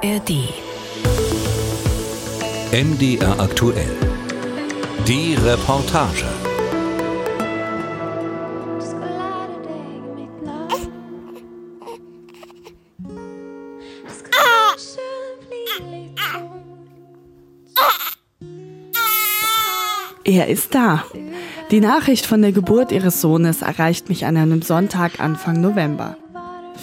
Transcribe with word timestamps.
ARD. 0.00 0.30
MDR 2.70 3.40
aktuell. 3.40 3.96
Die 5.08 5.34
Reportage. 5.34 6.24
Er 20.24 20.46
ist 20.46 20.74
da. 20.76 21.04
Die 21.72 21.80
Nachricht 21.80 22.24
von 22.24 22.40
der 22.42 22.52
Geburt 22.52 22.92
ihres 22.92 23.20
Sohnes 23.20 23.62
erreicht 23.62 24.08
mich 24.08 24.26
an 24.26 24.36
einem 24.36 24.62
Sonntag 24.62 25.18
Anfang 25.18 25.60
November. 25.60 26.16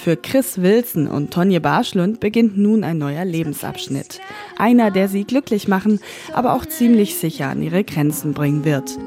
Für 0.05 0.17
Chris 0.17 0.61
Wilson 0.61 1.07
und 1.07 1.31
Tonje 1.31 1.59
Barschlund 1.59 2.19
beginnt 2.19 2.59
nun 2.59 2.83
ein 2.83 2.99
neuer 2.99 3.25
Lebensabschnitt. 3.25 4.21
Einer, 4.55 4.91
der 4.91 5.07
sie 5.07 5.23
glücklich 5.23 5.67
machen, 5.67 5.99
aber 6.31 6.53
auch 6.53 6.63
ziemlich 6.67 7.15
sicher 7.15 7.47
an 7.47 7.63
ihre 7.63 7.83
Grenzen 7.83 8.35
bringen 8.35 8.65
wird. 8.65 8.99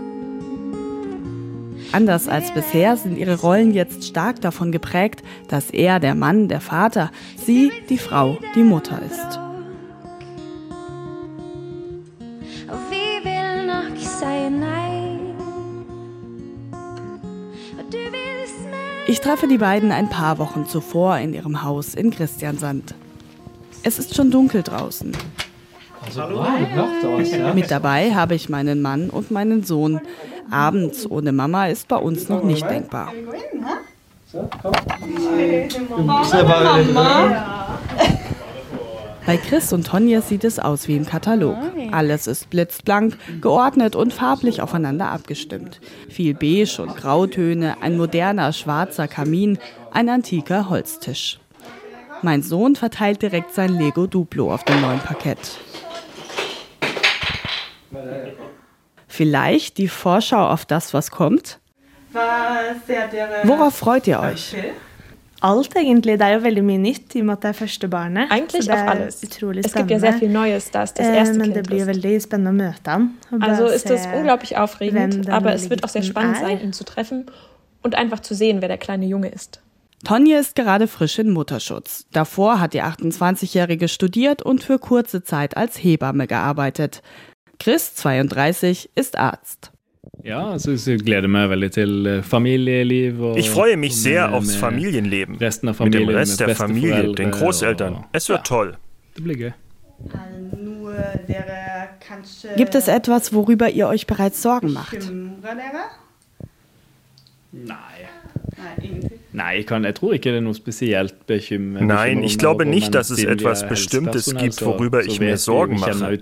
Anders 1.92 2.26
als 2.26 2.52
bisher 2.52 2.96
sind 2.96 3.16
ihre 3.16 3.38
Rollen 3.40 3.72
jetzt 3.72 4.08
stark 4.08 4.40
davon 4.40 4.72
geprägt, 4.72 5.22
dass 5.46 5.70
er 5.70 6.00
der 6.00 6.16
Mann, 6.16 6.48
der 6.48 6.60
Vater, 6.60 7.12
sie 7.36 7.70
die 7.88 7.98
Frau, 7.98 8.36
die 8.56 8.64
Mutter 8.64 9.00
ist. 9.00 9.47
Treffe 19.28 19.46
die 19.46 19.58
beiden 19.58 19.92
ein 19.92 20.08
paar 20.08 20.38
Wochen 20.38 20.64
zuvor 20.64 21.18
in 21.18 21.34
ihrem 21.34 21.62
Haus 21.62 21.94
in 21.94 22.10
Christiansand. 22.10 22.94
Es 23.82 23.98
ist 23.98 24.14
schon 24.14 24.30
dunkel 24.30 24.62
draußen. 24.62 25.14
Mit 27.54 27.70
dabei 27.70 28.14
habe 28.14 28.34
ich 28.34 28.48
meinen 28.48 28.80
Mann 28.80 29.10
und 29.10 29.30
meinen 29.30 29.64
Sohn. 29.64 30.00
Abends 30.50 31.04
ohne 31.10 31.32
Mama 31.32 31.66
ist 31.66 31.88
bei 31.88 31.96
uns 31.96 32.30
noch 32.30 32.42
nicht 32.42 32.70
denkbar. 32.70 33.12
Bei 39.28 39.36
Chris 39.36 39.74
und 39.74 39.86
Tonja 39.86 40.22
sieht 40.22 40.42
es 40.42 40.58
aus 40.58 40.88
wie 40.88 40.96
im 40.96 41.04
Katalog. 41.04 41.58
Alles 41.92 42.26
ist 42.26 42.48
blitzblank, 42.48 43.18
geordnet 43.42 43.94
und 43.94 44.14
farblich 44.14 44.62
aufeinander 44.62 45.10
abgestimmt. 45.10 45.82
Viel 46.08 46.32
Beige 46.32 46.80
und 46.80 46.96
Grautöne, 46.96 47.76
ein 47.82 47.98
moderner 47.98 48.54
schwarzer 48.54 49.06
Kamin, 49.06 49.58
ein 49.90 50.08
antiker 50.08 50.70
Holztisch. 50.70 51.40
Mein 52.22 52.42
Sohn 52.42 52.74
verteilt 52.74 53.20
direkt 53.20 53.52
sein 53.52 53.74
Lego 53.74 54.06
Duplo 54.06 54.50
auf 54.50 54.64
dem 54.64 54.80
neuen 54.80 55.00
Parkett. 55.00 55.58
Vielleicht 59.06 59.76
die 59.76 59.88
Vorschau 59.88 60.48
auf 60.48 60.64
das, 60.64 60.94
was 60.94 61.10
kommt? 61.10 61.58
Worauf 63.44 63.74
freut 63.74 64.06
ihr 64.06 64.20
euch? 64.20 64.56
Alt, 65.40 65.76
egentlig. 65.76 66.18
Det 66.18 66.26
er 66.26 66.34
jo 66.34 66.40
veldig 66.42 66.64
mye 66.64 66.78
nytt 66.78 67.14
i 67.14 67.20
og 67.20 67.26
med 67.26 67.32
at 67.36 67.42
det 67.42 67.48
er 67.48 67.52
første 67.52 67.88
barnet. 67.88 68.30
Eigentlich 68.32 68.64
Så 68.64 68.70
det 68.72 68.78
auf 68.78 68.86
er 68.86 68.90
alles. 68.90 69.22
utrolig 69.22 69.64
Es 69.66 69.72
gibt 69.72 69.90
ja 69.90 69.98
sehr 69.98 70.12
viel 70.18 70.30
Neues, 70.30 70.70
da 70.70 70.82
es 70.82 70.94
das 70.94 71.06
Eh, 71.06 71.16
erste 71.16 71.38
Men 71.38 71.52
det 71.54 71.66
blir 71.66 71.80
ist. 71.80 71.86
veldig 71.86 72.22
spennende 72.22 72.50
å 72.50 72.66
møte 72.66 73.10
bare 73.38 73.50
Also 73.52 73.66
ist 73.66 73.90
es 73.90 74.02
se 74.02 74.08
unglaublich 74.16 74.56
aufregend, 74.56 75.28
aber 75.30 75.52
es 75.54 75.70
wird 75.70 75.84
auch 75.84 75.88
sehr 75.88 76.02
spannend 76.02 76.36
er. 76.36 76.40
sein, 76.48 76.60
ihn 76.60 76.72
zu 76.72 76.84
treffen 76.84 77.26
und 77.82 77.94
einfach 77.94 78.20
zu 78.20 78.34
sehen, 78.34 78.60
wer 78.62 78.68
der 78.68 78.78
kleine 78.78 79.06
Junge 79.06 79.28
ist. 79.28 79.60
Tonje 80.04 80.38
ist 80.38 80.54
gerade 80.54 80.86
frisch 80.86 81.18
in 81.18 81.30
Mutterschutz. 81.32 82.06
Davor 82.12 82.60
hat 82.60 82.72
die 82.72 82.82
28-Jährige 82.82 83.88
studiert 83.88 84.42
und 84.42 84.62
für 84.62 84.78
kurze 84.78 85.22
Zeit 85.24 85.56
als 85.56 85.76
Hebamme 85.76 86.26
gearbeitet. 86.26 87.02
Chris, 87.58 87.94
32, 87.96 88.90
ist 88.94 89.18
Arzt. 89.18 89.72
Ja, 90.24 90.52
altså 90.52 90.74
jeg 90.90 91.00
gleder 91.00 91.28
meg 91.30 91.48
veldig 91.50 91.70
til 91.72 92.06
eh, 92.06 92.22
familieliv. 92.22 93.20
Og, 93.22 93.38
Ich 93.38 93.50
freue 93.50 93.76
mich 93.76 93.94
sehr 93.96 94.32
aufs 94.34 94.56
Familienleben. 94.56 95.36
Resten 95.40 95.68
av 95.68 95.80
Mit 95.80 95.94
dem 95.94 96.02
familien, 96.02 96.18
Rest 96.18 96.40
der 96.40 96.54
Familie, 96.54 97.14
den 97.14 97.30
Großeltern. 97.30 98.04
Es 98.12 98.28
wird 98.28 98.38
ja, 98.38 98.44
toll. 98.44 98.76
Det 99.16 99.24
blir 99.24 99.36
gøy. 99.36 99.52
Gibt 102.56 102.74
es 102.74 102.88
etwas, 102.88 103.32
worüber 103.32 103.70
ihr 103.70 103.88
euch 103.88 104.06
bereits 104.06 104.42
Sorgen 104.42 104.72
macht? 104.72 105.10
Nei. 107.52 108.08
Nei, 109.30 109.56
jeg, 109.56 109.66
kan, 109.66 109.84
jeg 109.84 109.94
tror 109.94 110.12
ikke 110.16 110.30
det 110.32 110.38
er 110.40 110.42
noe 110.42 110.56
spesielt 110.56 111.14
bekymring. 111.26 111.86
Nein, 111.86 112.24
ich 112.24 112.38
glaube 112.38 112.64
nicht, 112.64 112.94
dass 112.94 113.10
es 113.10 113.22
etwas 113.22 113.68
Bestimmtes 113.68 114.34
gibt, 114.34 114.64
worüber 114.64 115.04
ich 115.04 115.20
mir 115.20 115.36
Sorgen 115.36 115.78
mache. 115.78 116.18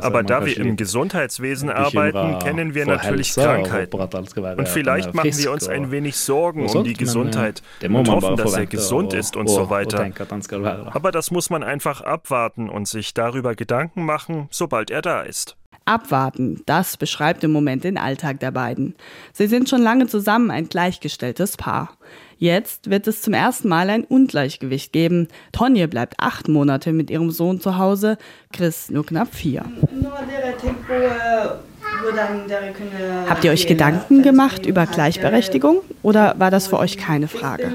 Aber 0.00 0.22
da 0.22 0.46
wir 0.46 0.56
im 0.56 0.76
Gesundheitswesen 0.76 1.68
arbeiten, 1.68 2.38
kennen 2.38 2.74
wir 2.74 2.86
natürlich 2.86 3.34
Krankheiten. 3.34 3.98
Und 4.56 4.68
vielleicht 4.68 5.14
machen 5.14 5.36
wir 5.36 5.52
uns 5.52 5.68
ein 5.68 5.90
wenig 5.90 6.16
Sorgen 6.16 6.66
um 6.66 6.84
die 6.84 6.94
Gesundheit 6.94 7.62
und 7.82 8.08
hoffen, 8.08 8.36
dass 8.36 8.54
er 8.54 8.66
gesund 8.66 9.12
ist 9.12 9.36
und 9.36 9.48
so 9.48 9.68
weiter. 9.68 10.10
Aber 10.92 11.12
das 11.12 11.30
muss 11.30 11.50
man 11.50 11.62
einfach 11.62 12.00
abwarten 12.00 12.70
und 12.70 12.88
sich 12.88 13.14
darüber 13.14 13.54
Gedanken 13.54 14.04
machen, 14.04 14.48
sobald 14.50 14.90
er 14.90 15.02
da 15.02 15.22
ist. 15.22 15.56
Abwarten, 15.84 16.62
das 16.66 16.96
beschreibt 16.96 17.44
im 17.44 17.52
Moment 17.52 17.84
den 17.84 17.98
Alltag 17.98 18.40
der 18.40 18.50
beiden. 18.50 18.94
Sie 19.32 19.46
sind 19.46 19.68
schon 19.68 19.82
lange 19.82 20.06
zusammen 20.06 20.50
ein 20.50 20.68
gleichgestelltes 20.68 21.56
Paar. 21.56 21.96
Jetzt 22.38 22.90
wird 22.90 23.06
es 23.06 23.22
zum 23.22 23.34
ersten 23.34 23.68
Mal 23.68 23.88
ein 23.88 24.04
Ungleichgewicht 24.04 24.92
geben. 24.92 25.28
Tonje 25.52 25.86
bleibt 25.86 26.14
acht 26.18 26.48
Monate 26.48 26.92
mit 26.92 27.08
ihrem 27.08 27.30
Sohn 27.30 27.60
zu 27.60 27.78
Hause, 27.78 28.18
Chris 28.52 28.90
nur 28.90 29.06
knapp 29.06 29.32
vier. 29.32 29.64
Habt 33.28 33.44
ihr 33.44 33.50
euch 33.52 33.66
Gedanken 33.66 34.22
gemacht 34.22 34.66
über 34.66 34.86
Gleichberechtigung 34.86 35.82
oder 36.02 36.34
war 36.38 36.50
das 36.50 36.66
für 36.66 36.78
euch 36.78 36.98
keine 36.98 37.28
Frage? 37.28 37.70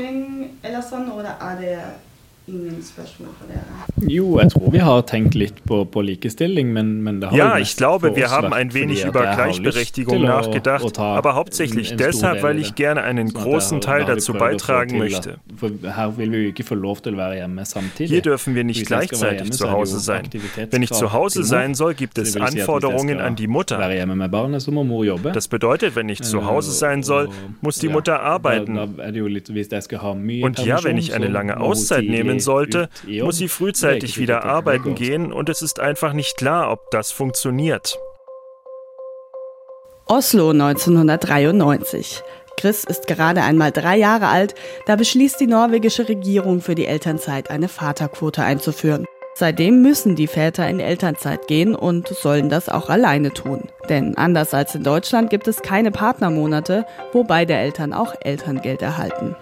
Jo, 4.08 4.40
jeg 4.40 4.52
tror 4.54 4.72
vi 4.72 4.80
har 4.80 5.02
tenkt 5.02 5.36
litt 5.36 5.58
på, 5.68 5.82
på 5.92 6.02
likestilling, 6.02 6.70
men, 6.72 7.02
men 7.04 7.20
det 7.20 7.28
har 7.30 7.38
jo 7.38 7.44
Ja, 7.44 7.58
ich 7.58 7.76
glaube, 7.76 8.16
wir 8.16 8.30
haben 8.30 8.54
ein 8.54 8.74
wenig 8.74 9.04
über 9.04 9.36
Gleichberechtigung 9.36 10.22
nachgedacht, 10.22 10.98
aber 10.98 11.36
hauptsächlich 11.36 11.96
deshalb, 11.98 12.44
weil 12.44 12.60
ich 12.60 12.76
gerne 12.76 13.04
einen 13.04 13.34
großen 13.34 13.82
Teil 13.82 14.06
dazu 14.06 14.34
beitragen 14.34 14.98
möchte. 14.98 15.40
Hier 17.98 18.22
dürfen 18.22 18.56
wir 18.56 18.64
nicht 18.64 18.86
gleichzeitig 18.86 19.52
zu 19.52 19.70
Hause 19.70 20.00
sein. 20.00 20.30
Wenn 20.72 20.84
ich 20.84 20.92
zu 20.92 21.12
Hause 21.12 21.44
sein 21.44 21.76
soll, 21.76 21.96
gibt 21.96 22.18
es 22.18 22.38
Anforderungen 22.38 23.20
an 23.20 23.36
die 23.36 23.48
Mutter. 23.48 23.78
Das 25.34 25.48
bedeutet, 25.50 25.96
wenn 25.98 26.08
ich 26.08 26.22
zu 26.22 26.46
Hause 26.46 26.72
sein 26.72 27.04
soll, 27.04 27.28
muss 27.60 27.80
die 27.80 27.90
Mutter 27.90 28.22
arbeiten. 28.22 28.78
Und 28.78 30.60
ja, 30.60 30.84
wenn 30.84 30.98
ich 30.98 31.14
eine 31.14 31.28
lange 31.28 31.60
Auszeit 31.60 32.04
tidlig 32.04 32.37
nehmen 32.38 32.44
sollte, 32.44 32.90
muss 33.22 33.38
sie 33.38 33.48
frühzeitig 33.48 34.18
wieder 34.18 34.44
arbeiten 34.44 34.96
gehen 34.96 35.32
und 35.32 35.50
es 35.50 35.62
ist 35.62 35.80
einfach 35.80 36.14
nicht 36.14 36.38
klar, 36.38 36.72
ob 36.72 36.92
das 36.92 37.12
funktioniert. 37.12 37.98
Oslo 40.06 40.52
1993. 40.52 42.24
Chris 42.58 42.86
ist 42.86 43.06
gerade 43.06 43.44
einmal 43.44 43.72
drei 43.72 43.98
Jahre 43.98 44.28
alt, 44.28 44.56
da 44.88 44.96
beschließt 44.96 45.40
die 45.40 45.48
norwegische 45.48 46.10
Regierung 46.10 46.62
für 46.62 46.76
die 46.76 46.88
Elternzeit 46.88 47.52
eine 47.52 47.68
Vaterquote 47.68 48.42
einzuführen. 48.42 49.06
Seitdem 49.36 49.84
müssen 49.84 50.16
die 50.16 50.26
Väter 50.26 50.68
in 50.68 50.80
Elternzeit 50.80 51.46
gehen 51.46 51.76
und 51.76 52.08
sollen 52.08 52.50
das 52.50 52.70
auch 52.70 52.90
alleine 52.90 53.32
tun. 53.32 53.70
Denn 53.88 54.18
anders 54.18 54.56
als 54.56 54.74
in 54.74 54.84
Deutschland 54.84 55.30
gibt 55.30 55.48
es 55.48 55.62
keine 55.62 55.92
Partnermonate, 55.92 56.88
wo 57.14 57.24
beide 57.24 57.54
Eltern 57.54 57.94
auch 57.94 58.16
Elterngeld 58.22 58.82
erhalten. 58.82 59.36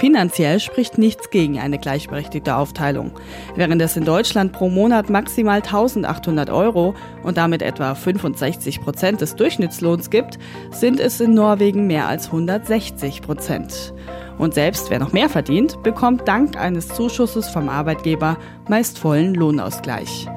Finanziell 0.00 0.60
spricht 0.60 0.96
nichts 0.96 1.28
gegen 1.28 1.58
eine 1.58 1.78
gleichberechtigte 1.78 2.56
Aufteilung. 2.56 3.12
Während 3.54 3.82
es 3.82 3.98
in 3.98 4.06
Deutschland 4.06 4.50
pro 4.50 4.70
Monat 4.70 5.10
maximal 5.10 5.56
1800 5.56 6.48
Euro 6.48 6.94
und 7.22 7.36
damit 7.36 7.60
etwa 7.60 7.94
65 7.94 8.80
Prozent 8.80 9.20
des 9.20 9.36
Durchschnittslohns 9.36 10.08
gibt, 10.08 10.38
sind 10.70 11.00
es 11.00 11.20
in 11.20 11.34
Norwegen 11.34 11.86
mehr 11.86 12.08
als 12.08 12.28
160 12.28 13.20
Prozent. 13.20 13.92
Und 14.38 14.54
selbst 14.54 14.88
wer 14.88 15.00
noch 15.00 15.12
mehr 15.12 15.28
verdient, 15.28 15.82
bekommt 15.82 16.26
dank 16.26 16.56
eines 16.56 16.88
Zuschusses 16.88 17.50
vom 17.50 17.68
Arbeitgeber 17.68 18.38
meist 18.70 18.98
vollen 18.98 19.34
Lohnausgleich. 19.34 20.30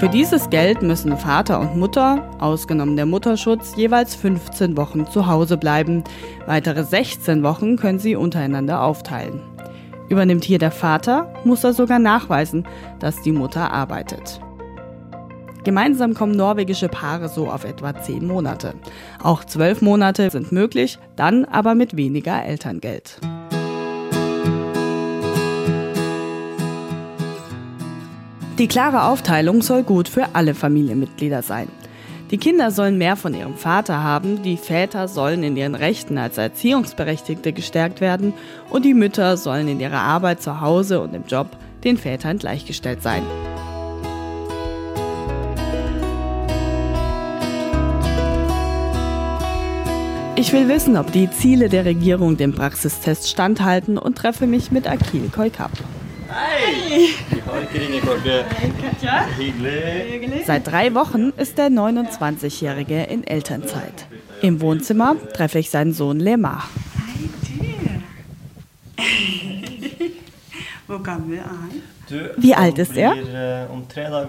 Für 0.00 0.08
dieses 0.08 0.48
Geld 0.48 0.80
müssen 0.80 1.14
Vater 1.18 1.60
und 1.60 1.76
Mutter, 1.76 2.26
ausgenommen 2.38 2.96
der 2.96 3.04
Mutterschutz, 3.04 3.74
jeweils 3.76 4.14
15 4.14 4.74
Wochen 4.78 5.06
zu 5.06 5.26
Hause 5.26 5.58
bleiben. 5.58 6.04
Weitere 6.46 6.84
16 6.84 7.42
Wochen 7.42 7.76
können 7.76 7.98
sie 7.98 8.16
untereinander 8.16 8.82
aufteilen. 8.82 9.42
Übernimmt 10.08 10.44
hier 10.44 10.58
der 10.58 10.70
Vater, 10.70 11.30
muss 11.44 11.64
er 11.64 11.74
sogar 11.74 11.98
nachweisen, 11.98 12.66
dass 12.98 13.20
die 13.20 13.32
Mutter 13.32 13.70
arbeitet. 13.70 14.40
Gemeinsam 15.64 16.14
kommen 16.14 16.34
norwegische 16.34 16.88
Paare 16.88 17.28
so 17.28 17.50
auf 17.50 17.64
etwa 17.64 17.94
10 17.94 18.26
Monate. 18.26 18.72
Auch 19.22 19.44
12 19.44 19.82
Monate 19.82 20.30
sind 20.30 20.50
möglich, 20.50 20.98
dann 21.14 21.44
aber 21.44 21.74
mit 21.74 21.98
weniger 21.98 22.42
Elterngeld. 22.42 23.20
Die 28.60 28.68
klare 28.68 29.04
Aufteilung 29.04 29.62
soll 29.62 29.84
gut 29.84 30.06
für 30.06 30.34
alle 30.34 30.54
Familienmitglieder 30.54 31.40
sein. 31.40 31.68
Die 32.30 32.36
Kinder 32.36 32.70
sollen 32.70 32.98
mehr 32.98 33.16
von 33.16 33.32
ihrem 33.32 33.56
Vater 33.56 34.02
haben, 34.02 34.42
die 34.42 34.58
Väter 34.58 35.08
sollen 35.08 35.42
in 35.42 35.56
ihren 35.56 35.74
Rechten 35.74 36.18
als 36.18 36.36
Erziehungsberechtigte 36.36 37.54
gestärkt 37.54 38.02
werden 38.02 38.34
und 38.68 38.84
die 38.84 38.92
Mütter 38.92 39.38
sollen 39.38 39.66
in 39.66 39.80
ihrer 39.80 40.00
Arbeit 40.00 40.42
zu 40.42 40.60
Hause 40.60 41.00
und 41.00 41.14
im 41.14 41.24
Job 41.26 41.46
den 41.84 41.96
Vätern 41.96 42.36
gleichgestellt 42.36 43.02
sein. 43.02 43.22
Ich 50.36 50.52
will 50.52 50.68
wissen, 50.68 50.98
ob 50.98 51.10
die 51.12 51.30
Ziele 51.30 51.70
der 51.70 51.86
Regierung 51.86 52.36
dem 52.36 52.52
Praxistest 52.52 53.30
standhalten 53.30 53.96
und 53.96 54.18
treffe 54.18 54.46
mich 54.46 54.70
mit 54.70 54.86
Akil 54.86 55.30
Koikap. 55.34 55.72
Hi! 56.32 57.14
Seit 60.46 60.66
drei 60.66 60.94
Wochen 60.94 61.32
ist 61.36 61.58
der 61.58 61.68
29-Jährige 61.68 63.02
in 63.02 63.26
Elternzeit. 63.26 64.06
Im 64.40 64.60
Wohnzimmer 64.60 65.16
treffe 65.34 65.58
ich 65.58 65.70
seinen 65.70 65.92
Sohn 65.92 66.20
Lemar. 66.20 66.64
Wie 72.36 72.54
alt 72.54 72.78
ist 72.78 72.96
er? 72.96 73.14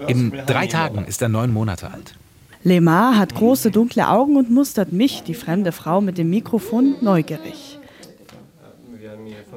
In 0.07 0.31
drei 0.45 0.67
Tagen 0.67 1.05
ist 1.05 1.21
er 1.21 1.29
neun 1.29 1.51
Monate 1.51 1.91
alt. 1.91 2.15
Lemar 2.63 3.17
hat 3.17 3.33
große 3.33 3.71
dunkle 3.71 4.07
Augen 4.07 4.37
und 4.37 4.51
mustert 4.51 4.91
mich, 4.91 5.23
die 5.23 5.33
fremde 5.33 5.71
Frau 5.71 5.99
mit 6.01 6.19
dem 6.19 6.29
Mikrofon, 6.29 6.95
neugierig. 7.01 7.79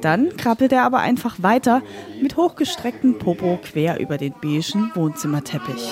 Dann 0.05 0.37
krabbelt 0.37 0.71
er 0.71 0.83
aber 0.83 0.99
einfach 0.99 1.41
weiter 1.41 1.81
mit 2.21 2.37
hochgestrecktem 2.37 3.17
Popo 3.17 3.57
quer 3.63 3.99
über 3.99 4.19
den 4.19 4.33
beigen 4.33 4.91
Wohnzimmerteppich. 4.93 5.89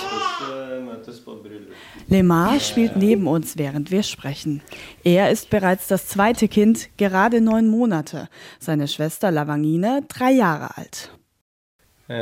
Lemar 2.08 2.60
spielt 2.60 2.96
neben 2.96 3.26
uns, 3.26 3.58
während 3.58 3.90
wir 3.90 4.04
sprechen. 4.04 4.62
Er 5.04 5.32
ist 5.32 5.50
bereits 5.50 5.88
das 5.88 6.10
zweite 6.10 6.48
Kind, 6.48 6.90
gerade 6.98 7.42
neun 7.42 7.68
Monate. 7.68 8.30
Seine 8.60 8.88
Schwester 8.88 9.32
Lavangine 9.32 10.04
drei 10.08 10.32
Jahre 10.34 10.78
alt. 10.78 11.10
Äh, 12.10 12.14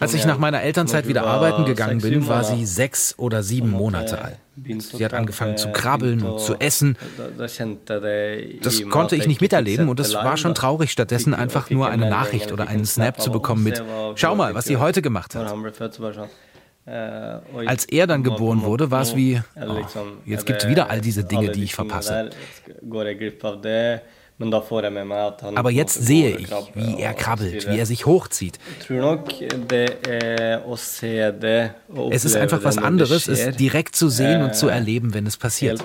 Als 0.00 0.14
ich 0.14 0.24
nach 0.24 0.38
meiner 0.38 0.62
Elternzeit 0.62 1.08
wieder 1.08 1.26
arbeiten 1.26 1.64
gegangen 1.64 2.00
bin, 2.00 2.28
war 2.28 2.44
sie 2.44 2.64
sechs 2.64 3.18
oder 3.18 3.42
sieben 3.42 3.70
Monate 3.70 4.22
alt. 4.22 4.36
Sie 4.78 5.04
hat 5.04 5.14
angefangen 5.14 5.56
zu 5.56 5.72
krabbeln 5.72 6.22
und 6.22 6.38
zu 6.40 6.54
essen. 6.60 6.96
Das 8.62 8.88
konnte 8.88 9.16
ich 9.16 9.26
nicht 9.26 9.40
miterleben 9.40 9.88
und 9.88 9.98
es 9.98 10.14
war 10.14 10.36
schon 10.36 10.54
traurig, 10.54 10.92
stattdessen 10.92 11.34
einfach 11.34 11.70
nur 11.70 11.88
eine 11.88 12.08
Nachricht 12.08 12.52
oder 12.52 12.68
einen 12.68 12.84
Snap 12.84 13.20
zu 13.20 13.32
bekommen 13.32 13.64
mit 13.64 13.82
Schau 14.14 14.36
mal, 14.36 14.54
was 14.54 14.66
sie 14.66 14.76
heute 14.76 15.02
gemacht 15.02 15.34
hat. 15.34 15.52
Äh, 16.86 16.92
Als 17.66 17.84
er 17.84 18.06
dann 18.06 18.22
geboren 18.22 18.62
wurde, 18.62 18.90
war 18.90 19.02
es 19.02 19.14
wie, 19.14 19.40
oh, 19.56 19.76
jetzt 20.24 20.46
gibt 20.46 20.62
es 20.62 20.68
wieder 20.68 20.88
all 20.88 21.00
diese 21.00 21.24
Dinge, 21.24 21.50
die 21.50 21.64
ich 21.64 21.74
verpasse. 21.74 22.30
Aber 25.54 25.70
jetzt 25.70 25.94
sehe 25.94 26.36
ich, 26.36 26.50
wie 26.74 27.00
er 27.00 27.12
krabbelt, 27.14 27.70
wie 27.70 27.78
er 27.78 27.86
sich 27.86 28.06
hochzieht. 28.06 28.58
Es 32.10 32.24
ist 32.24 32.36
einfach 32.36 32.64
was 32.64 32.78
anderes, 32.78 33.28
es 33.28 33.56
direkt 33.56 33.96
zu 33.96 34.08
sehen 34.08 34.42
und 34.42 34.54
zu 34.54 34.68
erleben, 34.68 35.14
wenn 35.14 35.26
es 35.26 35.36
passiert. 35.36 35.82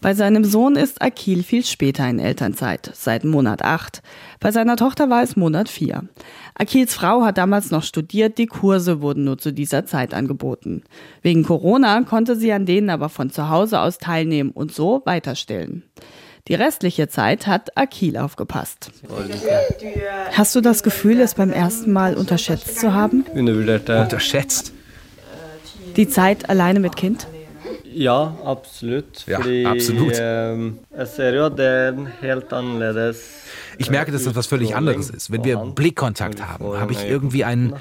Bei 0.00 0.14
seinem 0.14 0.44
Sohn 0.44 0.76
ist 0.76 1.02
Akil 1.02 1.42
viel 1.42 1.64
später 1.64 2.08
in 2.08 2.18
Elternzeit, 2.18 2.90
seit 2.94 3.24
Monat 3.24 3.62
8. 3.62 4.02
Bei 4.38 4.52
seiner 4.52 4.76
Tochter 4.76 5.10
war 5.10 5.22
es 5.22 5.34
Monat 5.34 5.68
4. 5.68 6.04
Akils 6.54 6.94
Frau 6.94 7.24
hat 7.24 7.36
damals 7.38 7.70
noch 7.70 7.82
studiert, 7.82 8.38
die 8.38 8.46
Kurse 8.46 9.02
wurden 9.02 9.24
nur 9.24 9.38
zu 9.38 9.52
dieser 9.52 9.84
Zeit 9.86 10.14
angeboten. 10.14 10.84
Wegen 11.22 11.42
Corona 11.42 12.02
konnte 12.02 12.36
sie 12.36 12.52
an 12.52 12.64
denen 12.64 12.90
aber 12.90 13.08
von 13.08 13.30
zu 13.30 13.50
Hause 13.50 13.80
aus 13.80 13.98
teilnehmen 13.98 14.50
und 14.50 14.72
so 14.72 15.02
weiterstillen. 15.04 15.82
Die 16.48 16.54
restliche 16.54 17.08
Zeit 17.08 17.46
hat 17.46 17.76
Akil 17.76 18.16
aufgepasst. 18.16 18.90
Hast 20.32 20.54
du 20.54 20.60
das 20.60 20.82
Gefühl, 20.82 21.20
es 21.20 21.34
beim 21.34 21.50
ersten 21.50 21.92
Mal 21.92 22.14
unterschätzt 22.16 22.78
zu 22.78 22.94
haben? 22.94 23.24
Unterschätzt? 23.32 24.72
Die 25.96 26.08
Zeit 26.08 26.48
alleine 26.48 26.78
mit 26.80 26.96
Kind? 26.96 27.26
Ja, 27.84 28.36
absolut. 28.44 29.26
Ja, 29.26 29.38
absolut. 29.70 30.12
Ich 33.78 33.90
merke, 33.90 34.12
dass 34.12 34.24
das 34.24 34.36
was 34.36 34.46
völlig 34.46 34.76
anderes 34.76 35.10
ist. 35.10 35.32
Wenn 35.32 35.44
wir 35.44 35.56
Blickkontakt 35.56 36.46
haben, 36.46 36.78
habe 36.78 36.92
ich 36.92 37.08
irgendwie 37.08 37.44
einen 37.44 37.74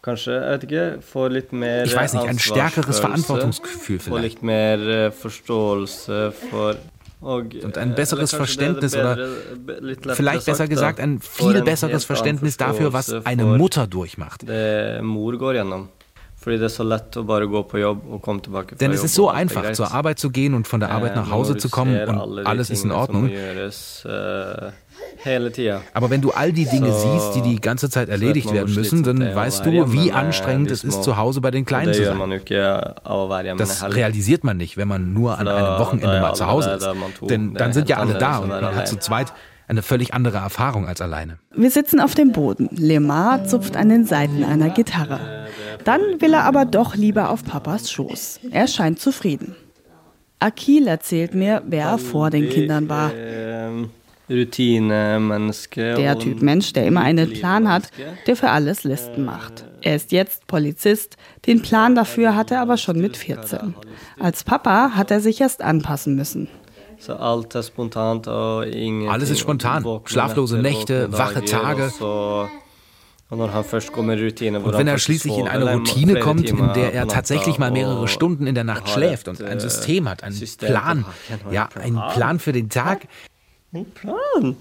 Kanskje, 0.00 0.32
jeg 0.32 0.52
vet 0.54 0.62
ikke, 0.64 0.84
får 1.04 1.28
litt 1.28 1.50
mer 1.52 1.84
Ich 1.84 1.94
weiß 1.94 2.14
nicht, 2.14 2.28
ein 2.28 2.38
stärkeres 2.38 3.00
Verantwortungsgefühl 3.00 3.98
vielleicht. 3.98 4.38
Får 4.38 4.46
mer 4.46 4.78
eh, 4.88 5.10
forståelse 5.12 6.32
for 6.50 6.76
und 7.20 7.76
ein 7.76 7.94
besseres 7.94 8.32
Verständnis 8.32 8.96
oder 8.96 9.28
vielleicht 10.14 10.46
besser 10.46 10.66
gesagt 10.68 11.00
ein 11.00 11.20
viel 11.20 11.60
besseres 11.62 12.06
Verständnis 12.06 12.56
dafür, 12.56 12.94
was 12.94 13.12
eine 13.12 13.44
Mutter 13.44 13.86
durchmacht. 13.86 14.42
Denn 14.48 15.04
es 18.92 19.04
ist 19.04 19.14
so 19.14 19.28
einfach, 19.28 19.72
zur 19.72 19.92
Arbeit 19.92 20.18
zu 20.18 20.30
gehen 20.30 20.54
und 20.54 20.66
von 20.66 20.80
der 20.80 20.90
Arbeit 20.92 21.14
nach 21.14 21.30
Hause 21.30 21.58
zu 21.58 21.68
kommen 21.68 22.08
und 22.08 22.46
alles 22.46 22.70
ist 22.70 22.84
in 22.84 22.92
Ordnung. 22.92 23.28
Aber 25.94 26.10
wenn 26.10 26.20
du 26.20 26.30
all 26.30 26.52
die 26.52 26.64
Dinge 26.64 26.92
siehst, 26.92 27.34
die 27.34 27.42
die 27.42 27.60
ganze 27.60 27.90
Zeit 27.90 28.08
erledigt 28.08 28.52
werden 28.52 28.74
müssen, 28.74 29.02
dann 29.02 29.34
weißt 29.34 29.66
du, 29.66 29.92
wie 29.92 30.12
anstrengend 30.12 30.70
es 30.70 30.84
ist, 30.84 31.02
zu 31.02 31.16
Hause 31.16 31.40
bei 31.40 31.50
den 31.50 31.64
Kleinen 31.64 31.92
zu 31.92 32.04
sein. 32.04 33.56
Das 33.58 33.94
realisiert 33.94 34.44
man 34.44 34.56
nicht, 34.56 34.76
wenn 34.76 34.88
man 34.88 35.12
nur 35.12 35.38
an 35.38 35.48
einem 35.48 35.78
Wochenende 35.78 36.20
mal 36.20 36.34
zu 36.34 36.46
Hause 36.46 36.70
ist. 36.70 36.88
Denn 37.28 37.54
dann 37.54 37.72
sind 37.72 37.88
ja 37.88 37.98
alle 37.98 38.14
da 38.14 38.38
und 38.38 38.48
man 38.48 38.74
hat 38.74 38.88
zu 38.88 38.96
zweit 38.96 39.32
eine 39.68 39.82
völlig 39.82 40.14
andere 40.14 40.38
Erfahrung 40.38 40.88
als 40.88 41.00
alleine. 41.00 41.38
Wir 41.54 41.70
sitzen 41.70 42.00
auf 42.00 42.16
dem 42.16 42.32
Boden. 42.32 42.68
Lemar 42.72 43.44
zupft 43.44 43.76
an 43.76 43.88
den 43.88 44.04
Seiten 44.04 44.42
einer 44.42 44.70
Gitarre. 44.70 45.46
Dann 45.84 46.00
will 46.18 46.34
er 46.34 46.44
aber 46.44 46.64
doch 46.64 46.96
lieber 46.96 47.30
auf 47.30 47.44
Papas 47.44 47.90
Schoß. 47.90 48.40
Er 48.50 48.66
scheint 48.66 48.98
zufrieden. 48.98 49.54
Akil 50.40 50.88
erzählt 50.88 51.34
mir, 51.34 51.62
wer 51.66 51.86
er 51.86 51.98
vor 51.98 52.30
den 52.30 52.48
Kindern 52.48 52.88
war. 52.88 53.12
Der 55.96 56.18
Typ 56.18 56.40
Mensch, 56.40 56.72
der 56.72 56.86
immer 56.86 57.00
einen 57.00 57.32
Plan 57.32 57.68
hat, 57.68 57.90
der 58.26 58.36
für 58.36 58.50
alles 58.50 58.84
Listen 58.84 59.24
macht. 59.24 59.64
Er 59.82 59.96
ist 59.96 60.12
jetzt 60.12 60.46
Polizist, 60.46 61.16
den 61.46 61.62
Plan 61.62 61.94
dafür 61.94 62.36
hat 62.36 62.50
er 62.50 62.60
aber 62.60 62.76
schon 62.76 63.00
mit 63.00 63.16
14. 63.16 63.74
Als 64.18 64.44
Papa 64.44 64.92
hat 64.94 65.10
er 65.10 65.20
sich 65.20 65.40
erst 65.40 65.62
anpassen 65.62 66.14
müssen. 66.14 66.48
Alles 69.08 69.30
ist 69.30 69.40
spontan. 69.40 69.84
Schlaflose 70.04 70.58
Nächte, 70.58 71.10
wache 71.12 71.44
Tage. 71.44 71.90
Und 73.30 73.38
wenn 73.40 74.86
er 74.88 74.98
schließlich 74.98 75.38
in 75.38 75.48
eine 75.48 75.72
Routine 75.72 76.20
kommt, 76.20 76.50
in 76.50 76.72
der 76.74 76.92
er 76.92 77.08
tatsächlich 77.08 77.58
mal 77.58 77.70
mehrere 77.70 78.06
Stunden 78.06 78.46
in 78.46 78.54
der 78.54 78.64
Nacht 78.64 78.88
schläft 78.88 79.28
und 79.28 79.42
ein 79.42 79.60
System 79.60 80.08
hat, 80.08 80.22
einen 80.22 80.38
Plan, 80.58 81.04
ja, 81.50 81.68
einen 81.74 82.00
Plan 82.12 82.38
für 82.38 82.52
den 82.52 82.68
Tag, 82.68 83.08
ein 83.72 83.84
Plan. 83.92 84.56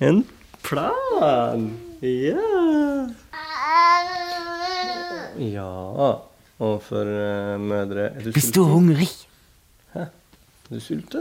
Ein 0.00 0.24
Plan. 0.62 1.78
Ja. 2.00 3.08
Ja. 5.38 6.22
Und 6.58 6.82
für 6.82 7.54
äh, 7.54 7.58
Mödre. 7.58 8.14
Bist 8.32 8.56
du 8.56 8.66
hungrig? 8.66 9.28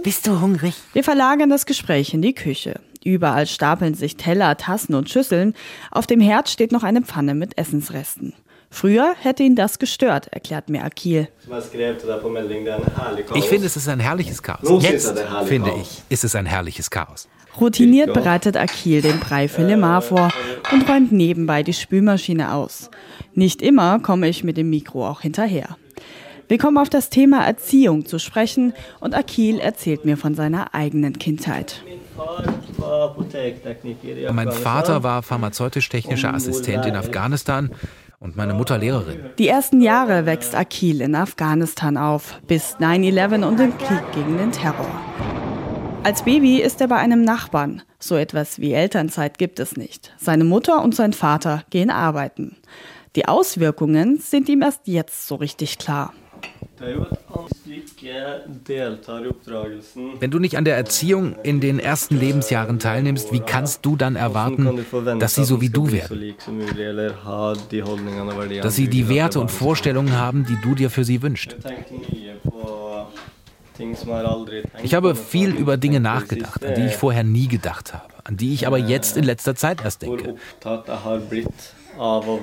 Bist 0.03 0.27
du 0.27 0.41
hungrig? 0.41 0.75
Wir 0.93 1.03
verlagern 1.03 1.50
das 1.50 1.65
Gespräch 1.65 2.13
in 2.13 2.22
die 2.22 2.34
Küche. 2.34 2.81
Überall 3.03 3.48
stapeln 3.48 3.93
sich 3.93 4.17
Teller, 4.17 4.57
Tassen 4.57 4.93
und 4.93 5.10
Schüsseln. 5.10 5.53
Auf 5.91 6.07
dem 6.07 6.19
Herd 6.19 6.50
steht 6.50 6.74
noch 6.74 6.84
eine 6.84 7.01
Pfanne 7.01 7.34
mit 7.34 7.57
Essensresten. 7.57 8.34
Früher 8.69 9.13
hätte 9.19 9.43
ihn 9.43 9.55
das 9.55 9.79
gestört, 9.79 10.27
erklärt 10.27 10.69
mir 10.69 10.83
Akil. 10.83 11.29
Ich 13.36 13.45
finde, 13.45 13.65
es 13.65 13.77
ist 13.77 13.88
ein 13.88 14.00
herrliches 14.00 14.43
Chaos. 14.43 14.83
Jetzt, 14.83 15.17
finde 15.45 15.71
ich, 15.81 16.03
ist 16.09 16.24
es 16.24 16.36
ein 16.36 16.45
herrliches 16.45 16.89
Chaos. 16.89 17.27
Routiniert 17.59 18.13
bereitet 18.13 18.55
Akil 18.55 19.01
den 19.01 19.19
Brei 19.19 19.47
für 19.47 19.63
Lemar 19.63 20.01
vor 20.01 20.29
und 20.71 20.88
räumt 20.88 21.12
nebenbei 21.12 21.63
die 21.63 21.74
Spülmaschine 21.74 22.53
aus. 22.53 22.91
Nicht 23.33 23.62
immer 23.62 24.00
komme 24.00 24.27
ich 24.27 24.43
mit 24.43 24.57
dem 24.57 24.69
Mikro 24.69 25.07
auch 25.07 25.21
hinterher. 25.21 25.77
Wir 26.47 26.57
kommen 26.57 26.77
auf 26.77 26.89
das 26.89 27.09
Thema 27.09 27.45
Erziehung 27.45 28.05
zu 28.05 28.19
sprechen 28.19 28.74
und 29.00 29.15
Akil 29.15 29.59
erzählt 29.59 30.05
mir 30.05 30.17
von 30.17 30.33
seiner 30.36 30.74
eigenen 30.74 31.19
Kindheit. 31.19 31.83
Mein 34.31 34.51
Vater 34.51 35.03
war 35.03 35.24
pharmazeutisch-technischer 35.24 36.33
Assistent 36.33 36.86
in 36.86 36.95
Afghanistan 36.95 37.71
und 38.19 38.36
meine 38.36 38.53
Mutter 38.53 38.77
Lehrerin. 38.77 39.29
Die 39.38 39.47
ersten 39.47 39.81
Jahre 39.81 40.25
wächst 40.25 40.55
Akil 40.55 41.01
in 41.01 41.15
Afghanistan 41.15 41.97
auf, 41.97 42.39
bis 42.47 42.75
9-11 42.77 43.45
und 43.45 43.59
dem 43.59 43.77
Krieg 43.77 44.03
gegen 44.13 44.38
den 44.38 44.51
Terror. 44.51 44.89
Als 46.03 46.24
Baby 46.24 46.62
ist 46.62 46.79
er 46.81 46.88
bei 46.88 46.97
einem 46.97 47.24
Nachbarn. 47.24 47.81
So 48.00 48.15
etwas 48.15 48.59
wie 48.59 48.74
Elternzeit 48.74 49.38
gibt 49.38 49.59
es 49.59 49.75
nicht. 49.75 50.13
Seine 50.17 50.45
Mutter 50.45 50.81
und 50.81 50.95
sein 50.95 51.13
Vater 51.13 51.63
gehen 51.69 51.89
arbeiten. 51.89 52.55
Die 53.15 53.27
Auswirkungen 53.27 54.17
sind 54.19 54.47
ihm 54.47 54.62
erst 54.62 54.88
jetzt 54.88 55.27
so 55.27 55.36
richtig 55.36 55.77
klar. 55.77 56.13
Wenn 60.19 60.31
du 60.31 60.39
nicht 60.39 60.57
an 60.57 60.65
der 60.65 60.77
Erziehung 60.77 61.36
in 61.43 61.60
den 61.60 61.79
ersten 61.79 62.19
Lebensjahren 62.19 62.79
teilnimmst, 62.79 63.31
wie 63.31 63.39
kannst 63.39 63.86
du 63.86 63.96
dann 63.96 64.15
erwarten, 64.15 64.86
dass 65.19 65.36
sie 65.36 65.43
so 65.43 65.62
wie 65.62 65.69
du 65.69 65.91
werden? 65.91 66.36
Dass 68.62 68.75
sie 68.75 68.88
die 68.88 69.10
Werte 69.10 69.39
und 69.39 69.51
Vorstellungen 69.51 70.17
haben, 70.17 70.46
die 70.46 70.57
du 70.62 70.75
dir 70.75 70.89
für 70.89 71.03
sie 71.03 71.22
wünschst? 71.22 71.55
Ich 74.84 74.93
habe 74.96 75.15
viel 75.15 75.50
über 75.51 75.77
Dinge 75.77 76.00
nachgedacht, 76.00 76.65
an 76.65 76.74
die 76.75 76.86
ich 76.86 76.96
vorher 76.96 77.24
nie 77.24 77.48
gedacht 77.48 77.93
habe, 77.93 78.13
an 78.24 78.38
die 78.38 78.53
ich 78.53 78.65
aber 78.65 78.77
jetzt 78.77 79.17
in 79.17 79.24
letzter 79.24 79.55
Zeit 79.55 79.84
erst 79.84 80.01
denke. 80.01 80.36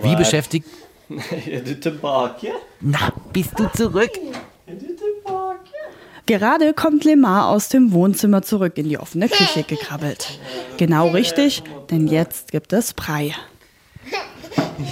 Wie 0.02 0.16
beschäftigt 0.16 0.66
Na, 2.80 3.12
bist 3.32 3.58
du 3.58 3.70
zurück? 3.72 4.10
Gerade 6.26 6.72
kommt 6.72 7.04
Lemar 7.04 7.48
aus 7.48 7.68
dem 7.68 7.92
Wohnzimmer 7.92 8.40
zurück 8.42 8.78
in 8.78 8.88
die 8.88 8.98
offene 8.98 9.28
Küche 9.28 9.62
gekrabbelt. 9.62 10.38
Genau 10.78 11.08
richtig, 11.08 11.62
denn 11.90 12.06
jetzt 12.08 12.50
gibt 12.50 12.72
es 12.72 12.94
Brei. 12.94 13.34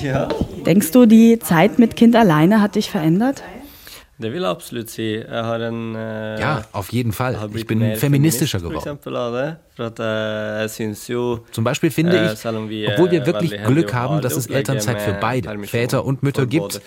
Ja. 0.02 0.28
Denkst 0.66 0.90
du, 0.90 1.06
die 1.06 1.38
Zeit 1.38 1.78
mit 1.78 1.96
Kind 1.96 2.14
alleine 2.16 2.60
hat 2.60 2.74
dich 2.74 2.90
verändert? 2.90 3.42
Ja, 6.40 6.64
auf 6.72 6.92
jeden 6.92 7.12
Fall. 7.12 7.50
Ich 7.54 7.66
bin 7.66 7.96
feministischer 7.96 8.60
geworden. 8.60 8.98
Zum 11.52 11.64
Beispiel 11.64 11.90
finde 11.90 12.32
ich, 12.32 12.46
obwohl 12.46 13.10
wir 13.10 13.26
wirklich 13.26 13.62
Glück 13.64 13.92
haben, 13.94 14.20
dass 14.20 14.36
es 14.36 14.46
Elternzeit 14.46 15.02
für 15.02 15.14
beide, 15.14 15.58
Väter 15.66 16.04
und 16.04 16.22
Mütter 16.22 16.46
gibt, 16.46 16.80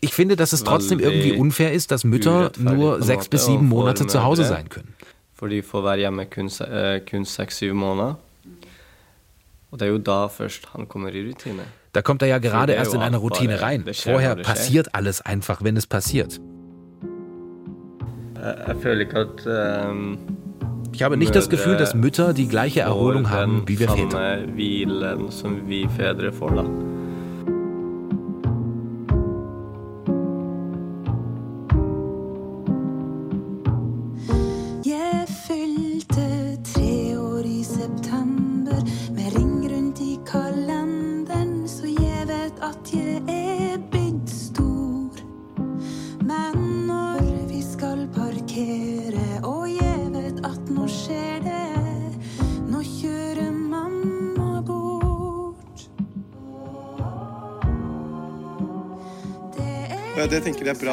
ich 0.00 0.12
finde, 0.12 0.36
dass 0.36 0.52
es 0.52 0.62
trotzdem 0.62 1.00
irgendwie 1.00 1.32
unfair 1.32 1.72
ist, 1.72 1.90
dass 1.90 2.04
Mütter 2.04 2.52
nur 2.58 3.02
sechs 3.02 3.28
bis 3.28 3.46
sieben 3.46 3.68
Monate 3.68 4.06
zu 4.06 4.22
Hause 4.22 4.44
sein 4.44 4.68
können. 4.68 4.94
Fordi 5.36 5.60
får 5.60 5.82
være 5.84 6.00
hjemme 6.00 6.24
kun, 6.32 6.48
kun 7.10 7.24
seks-syv 7.28 7.74
måneder. 7.74 8.14
Og 9.70 9.78
det 9.80 9.86
er 9.86 9.92
jo 9.92 9.98
da 9.98 10.26
først 10.32 10.64
han 10.72 10.86
kommer 10.86 11.12
i 11.12 11.28
rutine. 11.28 11.66
Da 11.96 12.02
kommt 12.02 12.20
er 12.20 12.28
ja 12.28 12.36
gerade 12.36 12.74
erst 12.74 12.92
in 12.92 13.00
eine 13.00 13.16
Routine 13.16 13.62
rein. 13.62 13.82
Vorher 13.94 14.36
passiert 14.36 14.94
alles 14.94 15.22
einfach, 15.22 15.64
wenn 15.64 15.78
es 15.78 15.86
passiert. 15.86 16.42
Ich 20.92 21.02
habe 21.02 21.16
nicht 21.16 21.34
das 21.34 21.48
Gefühl, 21.48 21.78
dass 21.78 21.94
Mütter 21.94 22.34
die 22.34 22.48
gleiche 22.48 22.80
Erholung 22.80 23.30
haben 23.30 23.62
wie 23.66 23.78
wir 23.78 23.88
Väter. 23.88 24.46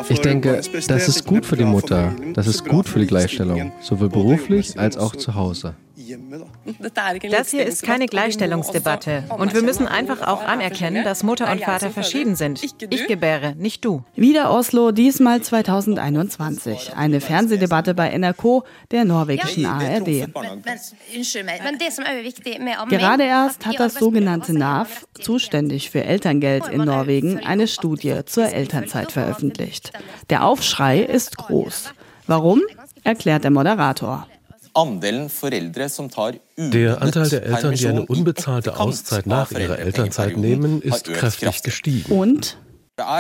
Ich 0.10 0.20
denke, 0.20 0.62
das 0.88 1.08
ist 1.08 1.26
gut 1.26 1.46
für 1.46 1.56
die 1.56 1.66
Mutter, 1.66 2.14
das 2.34 2.48
ist 2.48 2.66
gut 2.68 2.88
für 2.88 3.00
die 3.00 3.08
Gleichstellung, 3.08 3.72
sowohl 3.82 4.10
beruflich 4.10 4.78
als 4.80 4.98
auch 4.98 5.16
zu 5.16 5.36
Hause. 5.36 5.76
Das 7.30 7.50
hier 7.50 7.66
ist 7.66 7.84
keine 7.84 8.08
Gleichstellungsdebatte. 8.08 9.24
Und 9.38 9.54
wir 9.54 9.62
müssen 9.62 9.88
einfach 9.88 10.22
auch 10.28 10.44
anerkennen, 10.44 11.04
dass 11.04 11.24
Mutter 11.24 11.52
und 11.52 11.62
Vater 11.62 11.90
verschieden 11.90 12.36
sind. 12.36 12.64
Ich 12.64 13.08
gebäre, 13.08 13.56
nicht 13.56 13.84
du. 13.86 14.04
Wieder 14.16 14.52
Oslo, 14.52 14.92
diesmal 14.92 15.42
2021. 15.42 16.94
Eine 16.96 17.22
Fernsehdebatte 17.22 17.94
bei 17.94 18.18
NRK, 18.18 18.64
der 18.92 19.06
norwegischen 19.06 19.66
ARD. 19.66 20.28
Gerade 22.90 23.24
erst 23.24 23.66
hat 23.66 23.80
das 23.80 23.96
sogenannte 23.96 24.54
NAV, 24.54 25.08
zuständig 25.20 25.90
für 25.90 26.04
Elterngeld 26.04 26.68
in 26.68 26.84
Norwegen, 26.84 27.40
eine 27.40 27.68
Studie 27.68 28.22
zur 28.26 28.50
Elternzeit 28.50 29.12
veröffentlicht. 29.12 29.92
Der 30.30 30.46
Aufschrei 30.46 31.00
ist 31.00 31.38
groß. 31.38 31.94
Warum? 32.28 32.62
Erklärt 33.04 33.44
der 33.44 33.52
Moderator. 33.52 34.28
Der 36.58 37.02
Anteil 37.02 37.30
der 37.30 37.44
Eltern, 37.44 37.76
die 37.76 37.88
eine 37.88 38.06
unbezahlte 38.06 38.80
Auszeit 38.80 39.28
nach 39.28 39.52
ihrer 39.52 39.80
Elternzeit 39.80 40.38
nehmen, 40.38 40.82
ist 40.82 41.06
kräftig 41.06 41.62
gestiegen. 41.64 42.12
Und? 42.12 42.58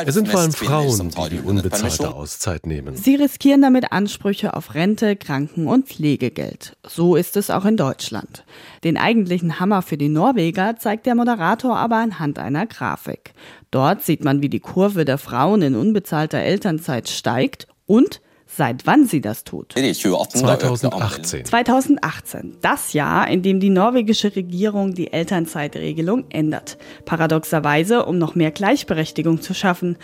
Es 0.05 0.13
sind 0.13 0.27
vor 0.27 0.41
allem 0.41 0.53
Frauen, 0.53 1.09
die 1.09 1.29
die 1.29 1.39
unbezahlte 1.39 2.13
Auszeit 2.13 2.67
nehmen. 2.67 2.95
Sie 2.95 3.15
riskieren 3.15 3.63
damit 3.63 3.91
Ansprüche 3.91 4.55
auf 4.55 4.75
Rente, 4.75 5.15
Kranken- 5.15 5.65
und 5.65 5.87
Pflegegeld. 5.87 6.77
So 6.87 7.15
ist 7.15 7.37
es 7.37 7.49
auch 7.49 7.65
in 7.65 7.75
Deutschland. 7.75 8.45
Den 8.83 8.97
eigentlichen 8.97 9.59
Hammer 9.59 9.81
für 9.81 9.97
die 9.97 10.09
Norweger 10.09 10.75
zeigt 10.77 11.07
der 11.07 11.15
Moderator 11.15 11.75
aber 11.75 11.95
anhand 11.95 12.37
einer 12.37 12.67
Grafik. 12.67 13.33
Dort 13.71 14.03
sieht 14.03 14.23
man, 14.23 14.43
wie 14.43 14.49
die 14.49 14.59
Kurve 14.59 15.05
der 15.05 15.17
Frauen 15.17 15.63
in 15.63 15.75
unbezahlter 15.75 16.37
Elternzeit 16.37 17.09
steigt 17.09 17.67
und 17.87 18.21
seit 18.55 18.85
wann 18.85 19.05
sie 19.05 19.21
das 19.21 19.43
tut. 19.43 19.73
2018. 19.73 21.45
2018, 21.45 22.57
das 22.61 22.93
Jahr, 22.93 23.27
in 23.27 23.41
dem 23.41 23.59
die 23.59 23.69
norwegische 23.69 24.35
Regierung 24.35 24.93
die 24.93 25.11
Elternzeitregelung 25.11 26.25
ändert. 26.29 26.77
Paradoxerweise, 27.05 28.05
um 28.05 28.17
noch 28.17 28.35
mehr 28.35 28.51
Gleichberechtigung 28.51 29.41
zu 29.41 29.53
schaffen. 29.53 29.97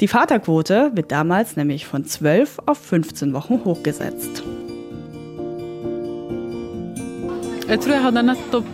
Die 0.00 0.08
Vaterquote 0.08 0.92
wird 0.94 1.12
damals 1.12 1.56
nämlich 1.56 1.86
von 1.86 2.04
12 2.04 2.58
auf 2.66 2.78
15 2.78 3.32
Wochen 3.32 3.64
hochgesetzt. 3.64 4.42
Ich 7.68 7.80
tror 7.80 7.94
jeg 7.94 8.02
hadde 8.04 8.22
nettopp 8.22 8.64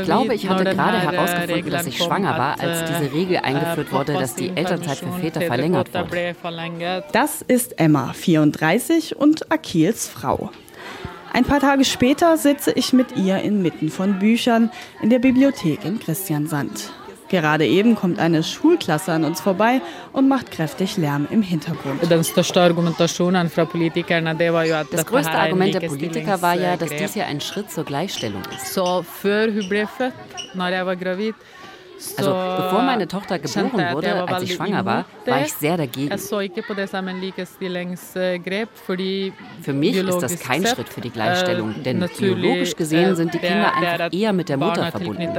ich 0.00 0.04
glaube, 0.04 0.34
ich 0.34 0.48
hatte 0.48 0.64
gerade 0.64 0.98
herausgefunden, 0.98 1.70
dass 1.70 1.86
ich 1.86 1.98
schwanger 1.98 2.38
war, 2.38 2.60
als 2.60 2.82
äh, 2.82 2.86
diese 2.86 3.12
Regel 3.12 3.36
eingeführt 3.38 3.92
wurde, 3.92 4.12
dass 4.14 4.34
die 4.34 4.48
Elternzeit 4.56 4.98
für 4.98 5.12
Väter 5.12 5.40
verlängert 5.42 5.88
wurde. 5.94 6.34
Das 7.12 7.42
ist 7.42 7.78
Emma, 7.78 8.12
34 8.12 9.16
und 9.16 9.50
Akils 9.52 10.08
Frau. 10.08 10.50
Ein 11.32 11.44
paar 11.44 11.60
Tage 11.60 11.84
später 11.84 12.36
sitze 12.36 12.70
ich 12.72 12.92
mit 12.92 13.16
ihr 13.16 13.38
inmitten 13.38 13.88
von 13.90 14.18
Büchern 14.20 14.70
in 15.02 15.10
der 15.10 15.18
Bibliothek 15.18 15.84
in 15.84 15.98
Christiansand. 15.98 16.92
Gerade 17.28 17.66
eben 17.66 17.94
kommt 17.94 18.18
eine 18.18 18.42
Schulklasse 18.42 19.12
an 19.12 19.24
uns 19.24 19.40
vorbei 19.40 19.80
und 20.12 20.28
macht 20.28 20.50
kräftig 20.50 20.96
Lärm 20.96 21.26
im 21.30 21.42
Hintergrund. 21.42 22.00
Das 22.02 22.32
größte 25.06 25.32
Argument 25.32 25.74
der 25.74 25.80
Politiker 25.88 26.42
war 26.42 26.54
ja, 26.54 26.76
dass 26.76 26.90
dies 26.90 27.14
ja 27.14 27.24
ein 27.26 27.40
Schritt 27.40 27.70
zur 27.70 27.84
Gleichstellung 27.84 28.42
ist. 28.54 28.74
Also 32.18 32.30
bevor 32.32 32.82
meine 32.82 33.08
Tochter 33.08 33.38
geboren 33.38 33.94
wurde, 33.94 34.08
als 34.28 34.42
ich 34.42 34.54
schwanger 34.54 34.84
war, 34.84 35.04
war 35.26 35.40
ich 35.42 35.52
sehr 35.54 35.76
dagegen. 35.76 36.10
Für 39.62 39.72
mich 39.72 39.96
ist 39.96 40.18
das 40.20 40.38
kein 40.40 40.66
Schritt 40.66 40.88
für 40.88 41.00
die 41.00 41.10
Gleichstellung, 41.10 41.82
denn 41.82 42.00
biologisch 42.18 42.76
gesehen 42.76 43.16
sind 43.16 43.32
die 43.32 43.38
Kinder 43.38 43.72
einfach 43.74 44.12
eher 44.12 44.32
mit 44.32 44.48
der 44.48 44.56
Mutter 44.58 44.90
verbunden. 44.90 45.32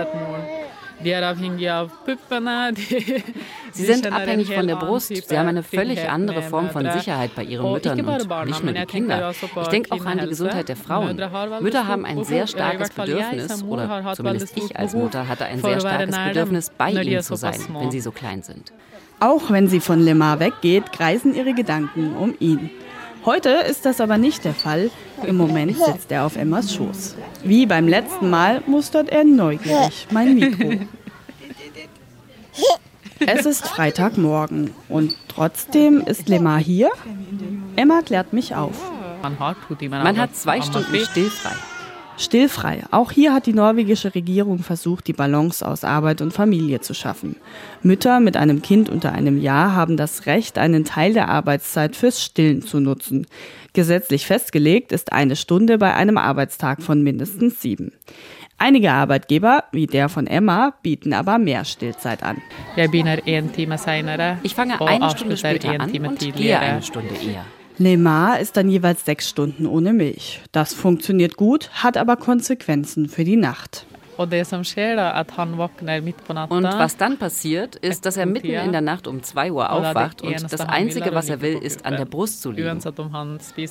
Sie 3.72 3.86
sind 3.86 4.12
abhängig 4.12 4.54
von 4.54 4.68
der 4.68 4.76
Brust. 4.76 5.28
Sie 5.28 5.38
haben 5.38 5.48
eine 5.48 5.64
völlig 5.64 6.10
andere 6.10 6.42
Form 6.42 6.70
von 6.70 6.90
Sicherheit 6.92 7.36
bei 7.36 7.44
ihren 7.44 7.72
Müttern 7.72 8.00
und 8.00 8.46
nicht 8.46 8.64
nur 8.64 8.74
die 8.74 8.86
Kinder. 8.86 9.32
Ich 9.62 9.68
denke 9.68 9.92
auch 9.92 10.06
an 10.06 10.20
die 10.20 10.28
Gesundheit 10.28 10.70
der 10.70 10.76
Frauen. 10.76 11.22
Mütter 11.62 11.88
haben 11.88 12.06
ein 12.06 12.24
sehr 12.24 12.48
starkes 12.48 12.90
Bedürfnis, 12.92 13.64
oder 13.64 14.14
zumindest 14.16 14.58
ich 14.58 14.78
als 14.78 14.94
Mutter 14.94 15.28
hatte 15.28 15.46
ein 15.46 15.62
sehr 15.62 15.80
starkes 15.80 16.16
Bedürfnis, 16.16 16.70
bei 16.70 16.92
ihnen 16.92 17.22
zu 17.22 17.36
sein, 17.36 17.60
wenn 17.80 17.92
sie 17.92 18.00
so 18.00 18.12
klein 18.12 18.42
sind. 18.44 18.72
Auch 19.20 19.50
wenn 19.50 19.68
sie 19.68 19.80
von 19.80 20.00
Lemar 20.00 20.40
weggeht, 20.40 20.92
kreisen 20.92 21.34
ihre 21.34 21.54
Gedanken 21.54 22.16
um 22.16 22.36
ihn. 22.40 22.70
Heute 23.26 23.50
ist 23.50 23.86
das 23.86 24.00
aber 24.02 24.18
nicht 24.20 24.46
der 24.46 24.54
Fall. 24.54 24.92
Im 25.24 25.36
Moment 25.36 25.76
sitzt 25.78 26.12
er 26.12 26.26
auf 26.26 26.36
Emmas 26.36 26.74
Schoß. 26.74 27.16
Wie 27.44 27.66
beim 27.66 27.88
letzten 27.88 28.30
Mal 28.30 28.62
mustert 28.68 29.10
er 29.10 29.24
neugierig 29.24 30.08
mein 30.12 30.36
Mikro. 30.36 30.74
Es 33.26 33.46
ist 33.46 33.68
Freitagmorgen 33.68 34.72
und 34.90 35.16
trotzdem 35.28 36.02
ist 36.02 36.30
Lemar 36.30 36.60
hier? 36.60 36.92
Emma 37.76 38.02
klärt 38.04 38.34
mich 38.34 38.54
auf. 38.54 38.92
Man 39.22 40.18
hat 40.20 40.36
zwei 40.36 40.62
Stunden 40.62 40.96
stillfrei. 40.98 41.56
Stillfrei. 42.18 42.84
Auch 42.92 43.12
hier 43.12 43.34
hat 43.34 43.46
die 43.46 43.54
norwegische 43.54 44.16
Regierung 44.16 44.60
versucht, 44.60 45.08
die 45.08 45.14
Balance 45.14 45.68
aus 45.68 45.84
Arbeit 45.84 46.22
und 46.22 46.32
Familie 46.32 46.80
zu 46.80 46.94
schaffen. 46.94 47.36
Mütter 47.84 48.20
mit 48.20 48.38
einem 48.38 48.62
Kind 48.62 48.90
unter 48.90 49.12
einem 49.12 49.42
Jahr 49.42 49.76
haben 49.76 49.98
das 49.98 50.26
Recht, 50.26 50.58
einen 50.58 50.86
Teil 50.86 51.14
der 51.14 51.30
Arbeitszeit 51.30 51.96
fürs 51.96 52.24
Stillen 52.24 52.62
zu 52.62 52.80
nutzen. 52.80 53.28
Gesetzlich 53.74 54.26
festgelegt 54.26 54.92
ist 54.92 55.12
eine 55.12 55.36
Stunde 55.36 55.78
bei 55.78 55.94
einem 55.94 56.18
Arbeitstag 56.18 56.82
von 56.82 57.04
mindestens 57.04 57.62
sieben. 57.62 57.92
Einige 58.58 58.94
Arbeitgeber, 58.94 59.66
wie 59.74 59.86
der 59.86 60.08
von 60.08 60.28
Emma, 60.28 60.76
bieten 60.82 61.12
aber 61.12 61.38
mehr 61.38 61.66
Stillzeit 61.66 62.24
an. 62.24 62.42
Ich 64.44 64.56
fange 64.56 64.80
eine 64.80 65.10
Stunde 65.10 65.36
später 65.36 65.72
an 65.72 65.92
und 65.92 66.20
gehe 66.20 66.58
eine 66.58 66.82
Stunde 66.82 67.14
eher. 67.16 67.46
Lemar 67.78 68.40
ist 68.40 68.56
dann 68.58 68.70
jeweils 68.70 69.04
sechs 69.06 69.30
Stunden 69.30 69.66
ohne 69.66 69.92
Milch. 69.94 70.42
Das 70.52 70.74
funktioniert 70.74 71.36
gut, 71.36 71.70
hat 71.74 71.98
aber 71.98 72.16
Konsequenzen 72.16 73.10
für 73.10 73.24
die 73.26 73.36
Nacht. 73.36 73.86
Und 74.18 74.30
was 76.64 76.96
dann 76.96 77.18
passiert, 77.18 77.76
ist, 77.76 78.06
dass 78.06 78.16
er 78.16 78.26
mitten 78.26 78.48
in 78.48 78.72
der 78.72 78.80
Nacht 78.80 79.08
um 79.08 79.22
2 79.22 79.52
Uhr 79.52 79.70
aufwacht 79.70 80.22
und 80.22 80.54
das 80.54 80.62
Einzige, 80.62 81.14
was 81.14 81.28
er 81.30 81.42
will, 81.42 81.58
ist 81.58 81.86
an 81.86 81.98
der 81.98 82.06
Brust 82.06 82.42
zu 82.42 82.52
liegen. 82.52 82.80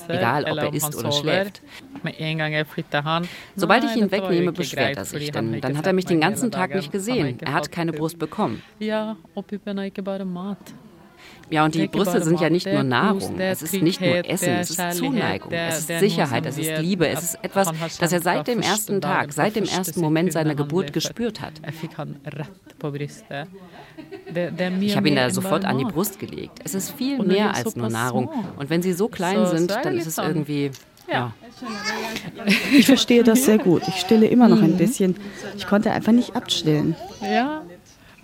Egal, 0.07 0.43
ob 0.43 0.57
er 0.59 0.73
isst 0.73 0.95
oder 0.95 1.11
schläft. 1.11 1.61
Sobald 3.55 3.83
ich 3.85 3.95
ihn 3.95 4.11
wegnehme, 4.11 4.51
beschwert 4.51 4.97
er 4.97 5.05
sich, 5.05 5.31
denn 5.31 5.61
dann 5.61 5.77
hat 5.79 5.87
er 5.87 5.93
mich 5.93 6.05
den 6.05 6.21
ganzen 6.21 6.51
Tag 6.51 6.75
nicht 6.75 6.91
gesehen. 6.91 7.39
Er 7.41 7.53
hat 7.53 7.71
keine 7.71 7.91
Brust 7.93 8.19
bekommen. 8.19 8.61
Ja, 11.49 11.63
und 11.63 11.75
die 11.75 11.87
Brüste 11.87 12.23
sind 12.23 12.41
ja 12.41 12.49
nicht 12.49 12.65
nur 12.65 12.81
Nahrung, 12.83 13.39
es 13.39 13.61
ist 13.61 13.73
nicht 13.73 14.01
nur 14.01 14.27
Essen, 14.27 14.49
es 14.49 14.71
ist 14.71 14.93
Zuneigung, 14.93 15.51
es 15.51 15.89
ist 15.89 15.99
Sicherheit, 15.99 16.45
es 16.45 16.57
ist 16.57 16.79
Liebe, 16.79 17.07
es 17.07 17.23
ist 17.23 17.37
etwas, 17.43 17.69
das 17.99 18.11
er 18.11 18.21
seit 18.21 18.47
dem 18.47 18.61
ersten 18.61 18.99
Tag, 18.99 19.31
seit 19.31 19.55
dem 19.55 19.65
ersten 19.65 20.01
Moment 20.01 20.33
seiner 20.33 20.55
Geburt 20.55 20.91
gespürt 20.91 21.41
hat. 21.41 21.53
Ich 24.81 24.95
habe 24.95 25.09
ihn 25.09 25.15
da 25.15 25.29
sofort 25.29 25.65
an 25.65 25.77
die 25.77 25.85
Brust 25.85 26.19
gelegt. 26.19 26.59
Es 26.63 26.73
ist 26.73 26.91
viel 26.91 27.19
mehr 27.19 27.53
als 27.55 27.75
nur 27.75 27.89
Nahrung. 27.89 28.29
Und 28.57 28.69
wenn 28.71 28.81
sie 28.81 28.93
so 28.93 29.07
klein 29.07 29.45
sind, 29.45 29.69
dann 29.69 29.97
ist 29.97 30.07
es 30.07 30.17
irgendwie 30.17 30.71
ja. 31.11 31.33
Ich 32.71 32.87
verstehe 32.87 33.23
das 33.23 33.45
sehr 33.45 33.59
gut. 33.59 33.83
Ich 33.87 33.97
stille 33.97 34.25
immer 34.27 34.47
noch 34.47 34.61
ein 34.61 34.77
bisschen. 34.77 35.15
Ich 35.55 35.67
konnte 35.67 35.91
einfach 35.91 36.11
nicht 36.11 36.35
abstillen. 36.35 36.95
Ja, 37.21 37.61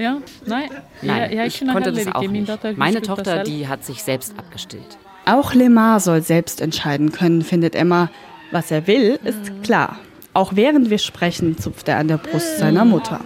ja, 0.02 0.18
nein. 0.46 0.70
Nein, 1.02 1.40
ich 1.48 1.66
konnte 1.66 1.92
das 1.92 2.08
auch 2.08 2.22
nicht. 2.22 2.78
Meine 2.78 3.02
Tochter, 3.02 3.44
die 3.44 3.68
hat 3.68 3.86
sich 3.86 4.04
selbst 4.04 4.34
abgestillt. 4.38 4.98
Auch 5.26 5.54
Lemar 5.54 6.00
soll 6.00 6.22
selbst 6.22 6.62
entscheiden 6.62 7.12
können, 7.12 7.42
findet 7.42 7.76
Emma. 7.76 8.10
Was 8.52 8.70
er 8.70 8.86
will, 8.88 9.18
ist 9.24 9.64
klar. 9.64 10.00
Auch 10.34 10.56
während 10.56 10.90
wir 10.90 10.98
sprechen, 10.98 11.58
zupft 11.58 11.88
er 11.88 11.98
an 11.98 12.08
der 12.08 12.18
Brust 12.18 12.58
seiner 12.58 12.84
Mutter. 12.84 13.22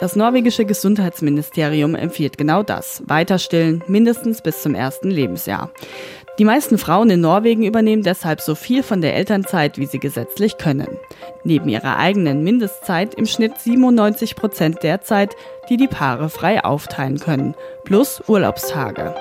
Das 0.00 0.16
norwegische 0.16 0.64
Gesundheitsministerium 0.64 1.94
empfiehlt 1.94 2.36
genau 2.36 2.62
das. 2.62 3.02
Weiter 3.06 3.38
stillen, 3.38 3.82
mindestens 3.86 4.42
bis 4.42 4.60
zum 4.60 4.74
ersten 4.74 5.10
Lebensjahr. 5.10 5.70
Die 6.40 6.44
meisten 6.44 6.78
Frauen 6.78 7.10
in 7.10 7.20
Norwegen 7.20 7.62
übernehmen 7.62 8.02
deshalb 8.02 8.40
so 8.40 8.56
viel 8.56 8.82
von 8.82 9.00
der 9.00 9.14
Elternzeit, 9.14 9.78
wie 9.78 9.86
sie 9.86 10.00
gesetzlich 10.00 10.58
können. 10.58 10.88
Neben 11.44 11.68
ihrer 11.68 11.96
eigenen 11.96 12.42
Mindestzeit 12.42 13.14
im 13.14 13.24
Schnitt 13.24 13.58
97 13.58 14.34
Prozent 14.34 14.82
der 14.82 15.00
Zeit, 15.00 15.36
die 15.68 15.76
die 15.76 15.86
Paare 15.86 16.28
frei 16.28 16.64
aufteilen 16.64 17.20
können, 17.20 17.54
plus 17.84 18.20
Urlaubstage. 18.26 19.14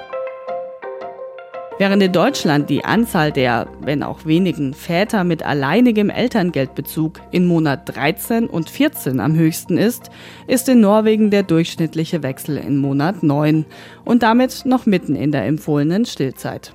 Während 1.78 2.02
in 2.02 2.12
Deutschland 2.12 2.71
die 2.71 2.84
Anzahl 2.84 3.32
der, 3.32 3.67
wenn 3.82 4.02
auch 4.02 4.26
wenigen, 4.26 4.73
Väter 4.73 5.23
mit 5.23 5.43
alleinigem 5.43 6.10
Elterngeldbezug 6.10 7.19
in 7.30 7.45
Monat 7.45 7.95
13 7.95 8.47
und 8.47 8.71
14 8.71 9.19
am 9.19 9.36
höchsten 9.36 9.78
ist, 9.78 10.10
ist 10.47 10.67
in 10.67 10.82
Norwegen 10.82 11.30
der 11.30 11.43
durchschnittliche 11.43 12.23
Wechsel 12.23 12.58
in 12.58 12.78
Monat 12.78 13.21
9 13.21 13.65
und 14.04 14.23
damit 14.23 14.65
noch 14.65 14.88
mitten 14.88 15.15
in 15.15 15.32
der 15.32 15.45
empfohlenen 15.45 16.06
Stillzeit. 16.06 16.73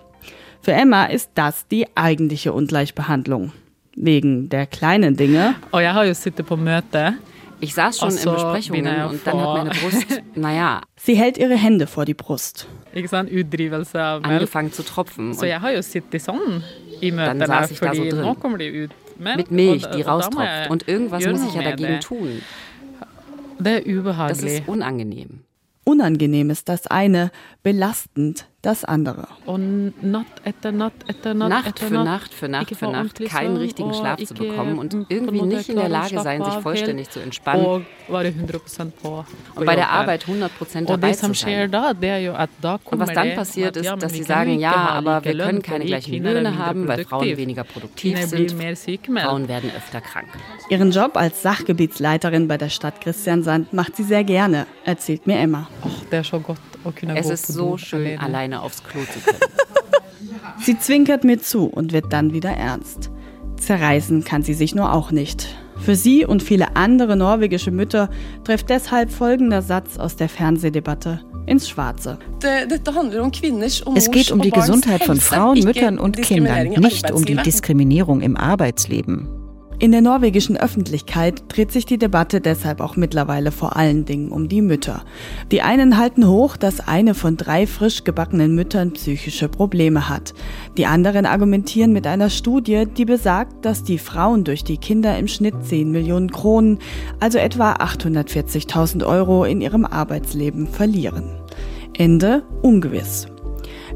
Für 0.62 0.72
Emma 0.72 1.06
ist 1.06 1.30
das 1.34 1.66
die 1.68 1.86
eigentliche 1.94 2.52
Ungleichbehandlung. 2.52 3.52
Wegen 3.96 4.48
der 4.48 4.66
kleinen 4.66 5.16
Dinge. 5.16 5.54
Oh, 5.72 5.80
sittet 6.12 6.46
på 6.46 6.56
møte. 6.56 7.14
Ich 7.60 7.74
saß 7.74 7.98
schon 7.98 8.10
in 8.10 8.34
Besprechungen 8.34 9.04
und 9.06 9.26
dann 9.26 9.40
hat 9.40 9.56
meine 9.56 9.70
Brust, 9.70 10.22
naja. 10.36 10.82
Sie 10.96 11.16
hält 11.16 11.38
ihre 11.38 11.56
Hände 11.56 11.88
vor 11.88 12.04
die 12.04 12.14
Brust. 12.14 12.68
Angefangen 14.22 14.72
zu 14.72 14.84
tropfen. 14.84 15.36
dann 15.36 17.40
saß 17.40 17.70
ich 17.72 17.80
da 17.80 17.94
so 17.94 18.04
drin. 18.04 18.36
Mit 19.36 19.50
Milch, 19.50 19.86
die 19.86 20.02
raustropft. 20.02 20.70
Und 20.70 20.86
irgendwas 20.86 21.26
muss 21.26 21.42
ich 21.48 21.54
ja 21.54 21.62
dagegen 21.62 21.98
tun. 22.00 22.42
Das 23.58 24.42
ist 24.42 24.68
unangenehm. 24.68 25.40
Unangenehm 25.84 26.50
ist 26.50 26.68
das 26.68 26.86
eine, 26.86 27.30
belastend 27.62 28.46
das 28.62 28.84
andere. 28.84 29.28
Und 29.46 29.94
Nacht 30.02 30.42
für 30.58 30.72
Nacht 30.72 31.04
für 32.34 32.48
Nacht 32.48 32.74
für 32.74 32.88
Nacht 32.90 33.24
keinen 33.24 33.56
richtigen 33.56 33.94
Schlaf 33.94 34.18
zu 34.24 34.34
bekommen 34.34 34.78
und 34.80 35.06
irgendwie 35.08 35.42
nicht 35.42 35.68
in 35.68 35.76
der 35.76 35.88
Lage 35.88 36.20
sein, 36.20 36.42
sich 36.44 36.54
vollständig 36.54 37.08
zu 37.10 37.20
entspannen. 37.20 37.64
Und 37.64 37.86
bei 39.64 39.76
der 39.76 39.90
Arbeit 39.90 40.24
100% 40.24 40.86
dabei 40.86 41.12
zu 41.12 41.32
sein. 41.34 41.70
Und 41.70 42.98
was 42.98 43.12
dann 43.12 43.34
passiert 43.36 43.76
ist, 43.76 43.94
dass 44.00 44.12
sie 44.12 44.24
sagen, 44.24 44.58
ja, 44.58 44.74
aber 44.74 45.24
wir 45.24 45.38
können 45.38 45.62
keine 45.62 45.84
gleichen 45.84 46.20
Löhne 46.22 46.58
haben, 46.58 46.88
weil 46.88 47.04
Frauen 47.04 47.36
weniger 47.36 47.62
produktiv 47.62 48.18
sind. 48.22 48.50
Frauen 48.50 49.46
werden 49.46 49.70
öfter 49.76 50.00
krank. 50.00 50.26
Ihren 50.68 50.90
Job 50.90 51.16
als 51.16 51.42
Sachgebietsleiterin 51.42 52.48
bei 52.48 52.58
der 52.58 52.70
Stadt 52.70 53.00
Christiansand 53.00 53.72
macht 53.72 53.94
sie 53.94 54.02
sehr 54.02 54.24
gerne, 54.24 54.66
erzählt 54.84 55.28
mir 55.28 55.38
Emma. 55.38 55.68
Ach, 55.84 56.04
der 56.10 56.24
schon 56.24 56.42
Gott. 56.42 56.56
Es 57.16 57.30
ist 57.30 57.46
so 57.46 57.76
schön, 57.76 58.18
alleine 58.18 58.62
aufs 58.62 58.82
Klo 58.84 59.00
zu 59.00 59.20
können. 59.20 59.38
sie 60.64 60.78
zwinkert 60.78 61.24
mir 61.24 61.40
zu 61.40 61.66
und 61.66 61.92
wird 61.92 62.12
dann 62.12 62.32
wieder 62.32 62.50
ernst. 62.50 63.10
Zerreißen 63.56 64.24
kann 64.24 64.42
sie 64.42 64.54
sich 64.54 64.74
nur 64.74 64.92
auch 64.92 65.10
nicht. 65.10 65.48
Für 65.80 65.96
sie 65.96 66.24
und 66.24 66.42
viele 66.42 66.76
andere 66.76 67.16
norwegische 67.16 67.70
Mütter 67.70 68.10
trifft 68.44 68.68
deshalb 68.70 69.10
folgender 69.10 69.62
Satz 69.62 69.98
aus 69.98 70.16
der 70.16 70.28
Fernsehdebatte 70.28 71.20
ins 71.46 71.68
Schwarze. 71.68 72.18
Es 73.94 74.10
geht 74.10 74.30
um 74.30 74.42
die 74.42 74.50
Gesundheit 74.50 75.04
von 75.04 75.18
Frauen, 75.18 75.60
Müttern 75.60 75.98
und 75.98 76.20
Kindern, 76.20 76.68
nicht 76.68 77.10
um 77.10 77.24
die 77.24 77.36
Diskriminierung 77.36 78.20
im 78.20 78.36
Arbeitsleben. 78.36 79.37
In 79.80 79.92
der 79.92 80.00
norwegischen 80.00 80.56
Öffentlichkeit 80.56 81.44
dreht 81.46 81.70
sich 81.70 81.86
die 81.86 81.98
Debatte 81.98 82.40
deshalb 82.40 82.80
auch 82.80 82.96
mittlerweile 82.96 83.52
vor 83.52 83.76
allen 83.76 84.04
Dingen 84.04 84.32
um 84.32 84.48
die 84.48 84.60
Mütter. 84.60 85.04
Die 85.52 85.62
einen 85.62 85.96
halten 85.96 86.26
hoch, 86.26 86.56
dass 86.56 86.80
eine 86.80 87.14
von 87.14 87.36
drei 87.36 87.64
frisch 87.64 88.02
gebackenen 88.02 88.56
Müttern 88.56 88.90
psychische 88.94 89.48
Probleme 89.48 90.08
hat. 90.08 90.34
Die 90.76 90.86
anderen 90.86 91.26
argumentieren 91.26 91.92
mit 91.92 92.08
einer 92.08 92.28
Studie, 92.28 92.86
die 92.86 93.04
besagt, 93.04 93.64
dass 93.64 93.84
die 93.84 93.98
Frauen 93.98 94.42
durch 94.42 94.64
die 94.64 94.78
Kinder 94.78 95.16
im 95.16 95.28
Schnitt 95.28 95.54
10 95.62 95.92
Millionen 95.92 96.32
Kronen, 96.32 96.80
also 97.20 97.38
etwa 97.38 97.74
840.000 97.74 99.06
Euro 99.06 99.44
in 99.44 99.60
ihrem 99.60 99.84
Arbeitsleben 99.84 100.66
verlieren. 100.66 101.30
Ende 101.96 102.42
ungewiss. 102.62 103.28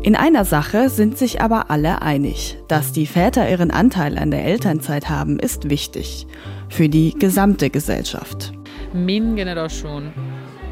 In 0.05 0.17
einer 0.17 0.45
Sache 0.45 0.89
sind 0.89 1.17
sich 1.17 1.41
aber 1.41 1.71
alle 1.71 2.03
einig. 2.03 2.59
Dass 2.67 2.91
die 2.91 3.07
Väter 3.07 3.49
ihren 3.49 3.71
Anteil 3.71 4.19
an 4.19 4.33
der 4.33 4.45
Elternzeit 4.45 5.09
haben, 5.09 5.39
ist 5.39 5.71
wichtig. 5.71 6.27
Für 6.69 6.89
die 6.89 7.15
gesamte 7.17 7.71
Gesellschaft. 7.71 8.53
Min 8.93 9.37
Generation 9.37 10.13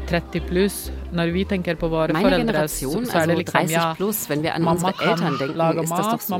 30 0.07 0.45
plus, 0.45 0.91
Meine 2.11 2.29
Generation, 2.37 3.09
also 3.09 3.41
30 3.43 3.77
plus, 3.95 4.29
wenn 4.29 4.43
wir 4.43 4.53
an 4.55 4.65
unsere 4.65 4.93
Eltern 4.99 5.37
denken, 5.37 5.83
ist 5.83 5.91
das 5.91 6.09
doch 6.09 6.19
so. 6.19 6.37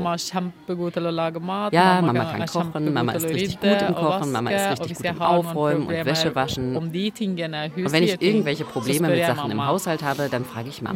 Ja, 1.72 2.02
Mama 2.02 2.24
kann 2.26 2.46
kochen, 2.46 2.92
Mama 2.92 3.12
ist 3.12 3.24
richtig 3.24 3.58
gut 3.60 3.80
im 3.88 3.94
Kochen, 3.94 4.32
Mama 4.32 4.50
ist 4.50 4.70
richtig 4.80 4.96
gut 4.98 5.06
im 5.06 5.22
Aufräumen 5.22 5.86
und 5.86 6.04
Wäsche 6.04 6.34
waschen. 6.34 6.76
Und 6.76 6.92
wenn 6.92 8.02
ich 8.02 8.20
irgendwelche 8.20 8.64
Probleme 8.64 9.08
mit 9.08 9.24
Sachen 9.24 9.50
im 9.50 9.64
Haushalt 9.66 10.02
habe, 10.02 10.28
dann 10.30 10.44
frage 10.44 10.68
ich 10.68 10.82
Mama. 10.82 10.94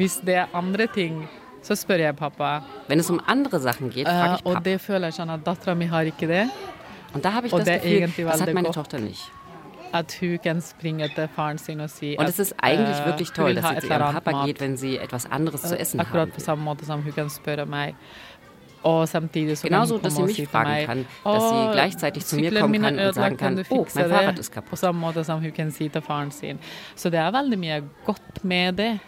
Så 1.66 1.74
spør 1.74 1.98
jeg 1.98 2.16
pappa. 2.16 2.60
Wenn 2.88 3.00
es 3.00 3.10
um 3.10 3.20
andere 3.26 3.60
Sachen 3.60 3.90
geht, 3.90 4.06
frage 4.08 4.34
ich 4.34 4.44
Papa. 4.44 4.58
Og 4.58 4.64
det 4.64 4.80
føler 4.80 5.10
jeg 5.18 5.30
at 5.30 5.40
dattera 5.46 5.74
mi 5.74 5.84
har 5.84 6.00
ikke 6.00 6.28
det. 6.28 6.48
Und 7.14 7.24
da 7.24 7.32
habe 7.32 7.46
ich 7.46 7.52
das 7.52 7.82
Gefühl, 7.82 8.24
das 8.24 8.40
hat 8.40 8.54
meine 8.54 8.70
Tochter 8.70 8.98
nicht. 8.98 9.32
At 9.92 10.16
hun 10.20 10.38
kan 10.42 10.60
springe 10.60 11.08
til 11.08 11.28
faren 11.36 11.58
sin 11.58 11.80
og 11.80 11.90
si 11.90 12.16
Und 12.18 12.28
es 12.28 12.38
ist 12.38 12.54
eigentlich 12.62 13.00
uh, 13.00 13.06
wirklich 13.06 13.32
toll, 13.32 13.54
dass 13.54 13.68
sie 13.68 13.80
zu 13.80 13.86
ihrem 13.86 14.12
Papa 14.12 14.46
geht, 14.46 14.60
wenn 14.60 14.76
sie 14.76 14.98
etwas 14.98 15.30
anderes 15.30 15.62
zu 15.62 15.78
essen 15.78 16.00
haben 16.00 16.06
Akkurat 16.06 16.32
på 16.32 16.40
samme 16.40 16.62
måte 16.62 16.84
som 16.84 17.02
hun 17.02 17.12
kan 17.12 17.30
spørre 17.30 17.66
meg. 17.66 17.94
Genauso, 19.62 19.98
dass 19.98 20.14
sie 20.14 20.22
mich 20.22 20.48
fragen 20.48 20.86
kann, 20.86 21.06
dass 21.24 21.50
sie 21.50 21.68
gleichzeitig 21.72 22.26
zu 22.26 22.36
mir 22.36 22.60
kommen 22.60 22.82
kann 22.82 22.98
und 22.98 23.14
sagen 23.14 23.36
kann, 23.36 23.64
oh, 23.70 23.86
mein 23.94 24.08
Fahrrad 24.10 24.38
ist 24.38 24.52
kaputt. 24.52 24.78
Så 26.96 27.10
det 27.10 27.18
er 27.18 27.32
veldig 27.32 27.58
mye 27.58 27.82
godt 28.04 28.44
med 28.44 28.72
det. 28.72 29.00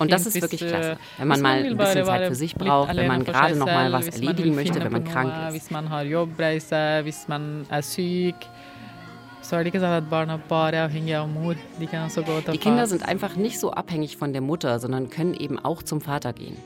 Und 0.00 0.12
das 0.12 0.26
ist 0.26 0.40
wirklich 0.40 0.60
klasse, 0.60 0.96
wenn 1.18 1.28
man 1.28 1.40
mal 1.40 1.64
ein 1.64 1.76
bisschen 1.76 2.04
Zeit 2.04 2.28
für 2.28 2.34
sich 2.34 2.54
braucht, 2.54 2.94
wenn 2.96 3.06
man 3.06 3.24
gerade 3.24 3.56
noch 3.56 3.66
mal 3.66 3.92
was 3.92 4.08
erledigen 4.08 4.54
möchte, 4.54 4.82
wenn 4.82 4.92
man 4.92 5.04
krank 5.04 5.32
ist. 5.54 5.70
Die 12.52 12.58
Kinder 12.58 12.86
sind 12.86 13.08
einfach 13.08 13.36
nicht 13.36 13.60
so 13.60 13.70
abhängig 13.72 14.16
von 14.16 14.32
der 14.32 14.40
Mutter, 14.42 14.78
sondern 14.78 15.10
können 15.10 15.34
eben 15.34 15.58
auch 15.58 15.82
zum 15.82 16.00
Vater 16.00 16.32
gehen. 16.32 16.56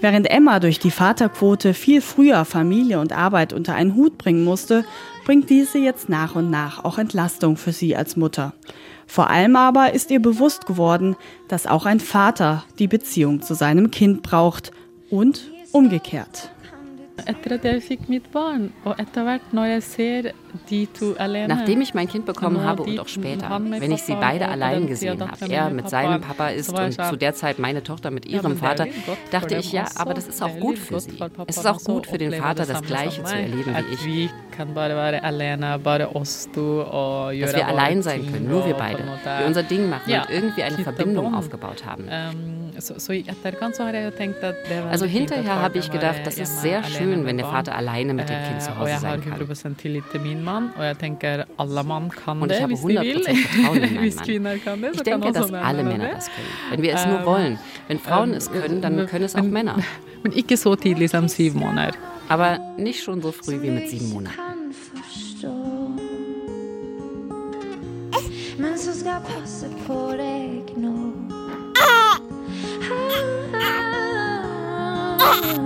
Während 0.00 0.30
Emma 0.30 0.60
durch 0.60 0.78
die 0.78 0.90
Vaterquote 0.90 1.72
viel 1.72 2.02
früher 2.02 2.44
Familie 2.44 3.00
und 3.00 3.12
Arbeit 3.14 3.54
unter 3.54 3.74
einen 3.74 3.94
Hut 3.94 4.18
bringen 4.18 4.44
musste, 4.44 4.84
bringt 5.24 5.48
diese 5.48 5.78
jetzt 5.78 6.10
nach 6.10 6.34
und 6.34 6.50
nach 6.50 6.84
auch 6.84 6.98
Entlastung 6.98 7.56
für 7.56 7.72
sie 7.72 7.96
als 7.96 8.16
Mutter. 8.16 8.52
Vor 9.06 9.30
allem 9.30 9.56
aber 9.56 9.92
ist 9.92 10.10
ihr 10.10 10.20
bewusst 10.20 10.66
geworden, 10.66 11.16
dass 11.48 11.66
auch 11.66 11.86
ein 11.86 12.00
Vater 12.00 12.64
die 12.78 12.88
Beziehung 12.88 13.42
zu 13.42 13.54
seinem 13.54 13.90
Kind 13.90 14.22
braucht 14.22 14.72
und 15.10 15.50
umgekehrt. 15.72 16.50
Nachdem 21.48 21.80
ich 21.80 21.92
mein 21.94 22.08
Kind 22.08 22.24
bekommen 22.24 22.62
habe 22.64 22.82
und 22.82 22.98
auch 22.98 23.08
später, 23.08 23.60
wenn 23.60 23.92
ich 23.92 24.02
sie 24.02 24.14
beide 24.14 24.48
allein 24.48 24.86
gesehen 24.86 25.20
habe, 25.20 25.52
er 25.52 25.70
mit 25.70 25.88
seinem 25.90 26.20
Papa 26.22 26.48
ist 26.48 26.70
und 26.72 26.92
zu 26.92 27.16
der 27.16 27.34
Zeit 27.34 27.58
meine 27.58 27.82
Tochter 27.82 28.10
mit 28.10 28.26
ihrem 28.26 28.56
Vater, 28.56 28.86
dachte 29.30 29.56
ich, 29.56 29.72
ja, 29.72 29.86
aber 29.96 30.14
das 30.14 30.28
ist 30.28 30.42
auch 30.42 30.58
gut 30.60 30.78
für 30.78 31.00
sie. 31.00 31.18
Es 31.46 31.56
ist 31.58 31.66
auch 31.66 31.82
gut 31.82 32.06
für 32.06 32.18
den 32.18 32.32
Vater, 32.32 32.64
das 32.66 32.82
Gleiche 32.82 33.22
zu 33.22 33.34
erleben 33.36 33.74
wie 33.76 33.94
ich. 34.24 34.30
Dass 37.42 37.54
wir 37.54 37.66
allein 37.68 38.02
sein 38.02 38.32
können, 38.32 38.48
nur 38.48 38.64
wir 38.66 38.74
beide. 38.74 39.04
Wir 39.40 39.46
unser 39.46 39.62
Ding 39.62 39.90
machen 39.90 40.10
und 40.22 40.30
irgendwie 40.30 40.62
eine 40.62 40.78
Verbindung 40.78 41.34
aufgebaut 41.34 41.84
haben. 41.84 42.08
Also 44.90 45.06
hinterher 45.06 45.62
habe 45.62 45.78
ich 45.78 45.90
gedacht, 45.90 46.20
das 46.24 46.38
ist 46.38 46.62
sehr 46.62 46.84
schön, 46.84 47.24
wenn 47.24 47.36
der 47.36 47.46
Vater 47.46 47.74
alleine 47.74 48.14
mit 48.14 48.28
dem 48.28 48.42
Kind 48.44 48.62
zu 48.62 48.76
Hause 48.76 48.98
sein 48.98 49.20
kann. 49.22 49.40
Und 49.40 49.50
ich 52.52 52.62
habe 52.62 52.74
100% 52.74 53.34
Vertrauen 53.34 53.82
in 53.82 53.94
meinen 54.42 54.80
Mann. 54.80 54.92
Ich 54.92 55.02
denke, 55.02 55.32
dass 55.32 55.52
alle 55.52 55.84
Männer 55.84 56.08
das 56.10 56.26
können. 56.26 56.48
Wenn 56.70 56.82
wir 56.82 56.94
es 56.94 57.06
nur 57.06 57.24
wollen. 57.24 57.58
Wenn 57.88 57.98
Frauen 57.98 58.34
es 58.34 58.50
können, 58.50 58.80
dann 58.82 59.06
können 59.06 59.24
es 59.24 59.34
auch 59.34 59.42
Männer. 59.42 59.78
Aber 62.28 62.58
nicht 62.76 63.02
schon 63.04 63.22
so 63.22 63.30
früh 63.32 63.62
wie 63.62 63.70
mit 63.70 63.88
sieben 63.88 64.10
Monaten. 64.10 64.36
Men 68.58 68.78
så 68.78 68.92
ska 68.92 69.20
passet 69.20 69.70
på 69.86 70.12
deg 70.16 70.76
nå 70.76 71.25
Ah! 75.28 75.62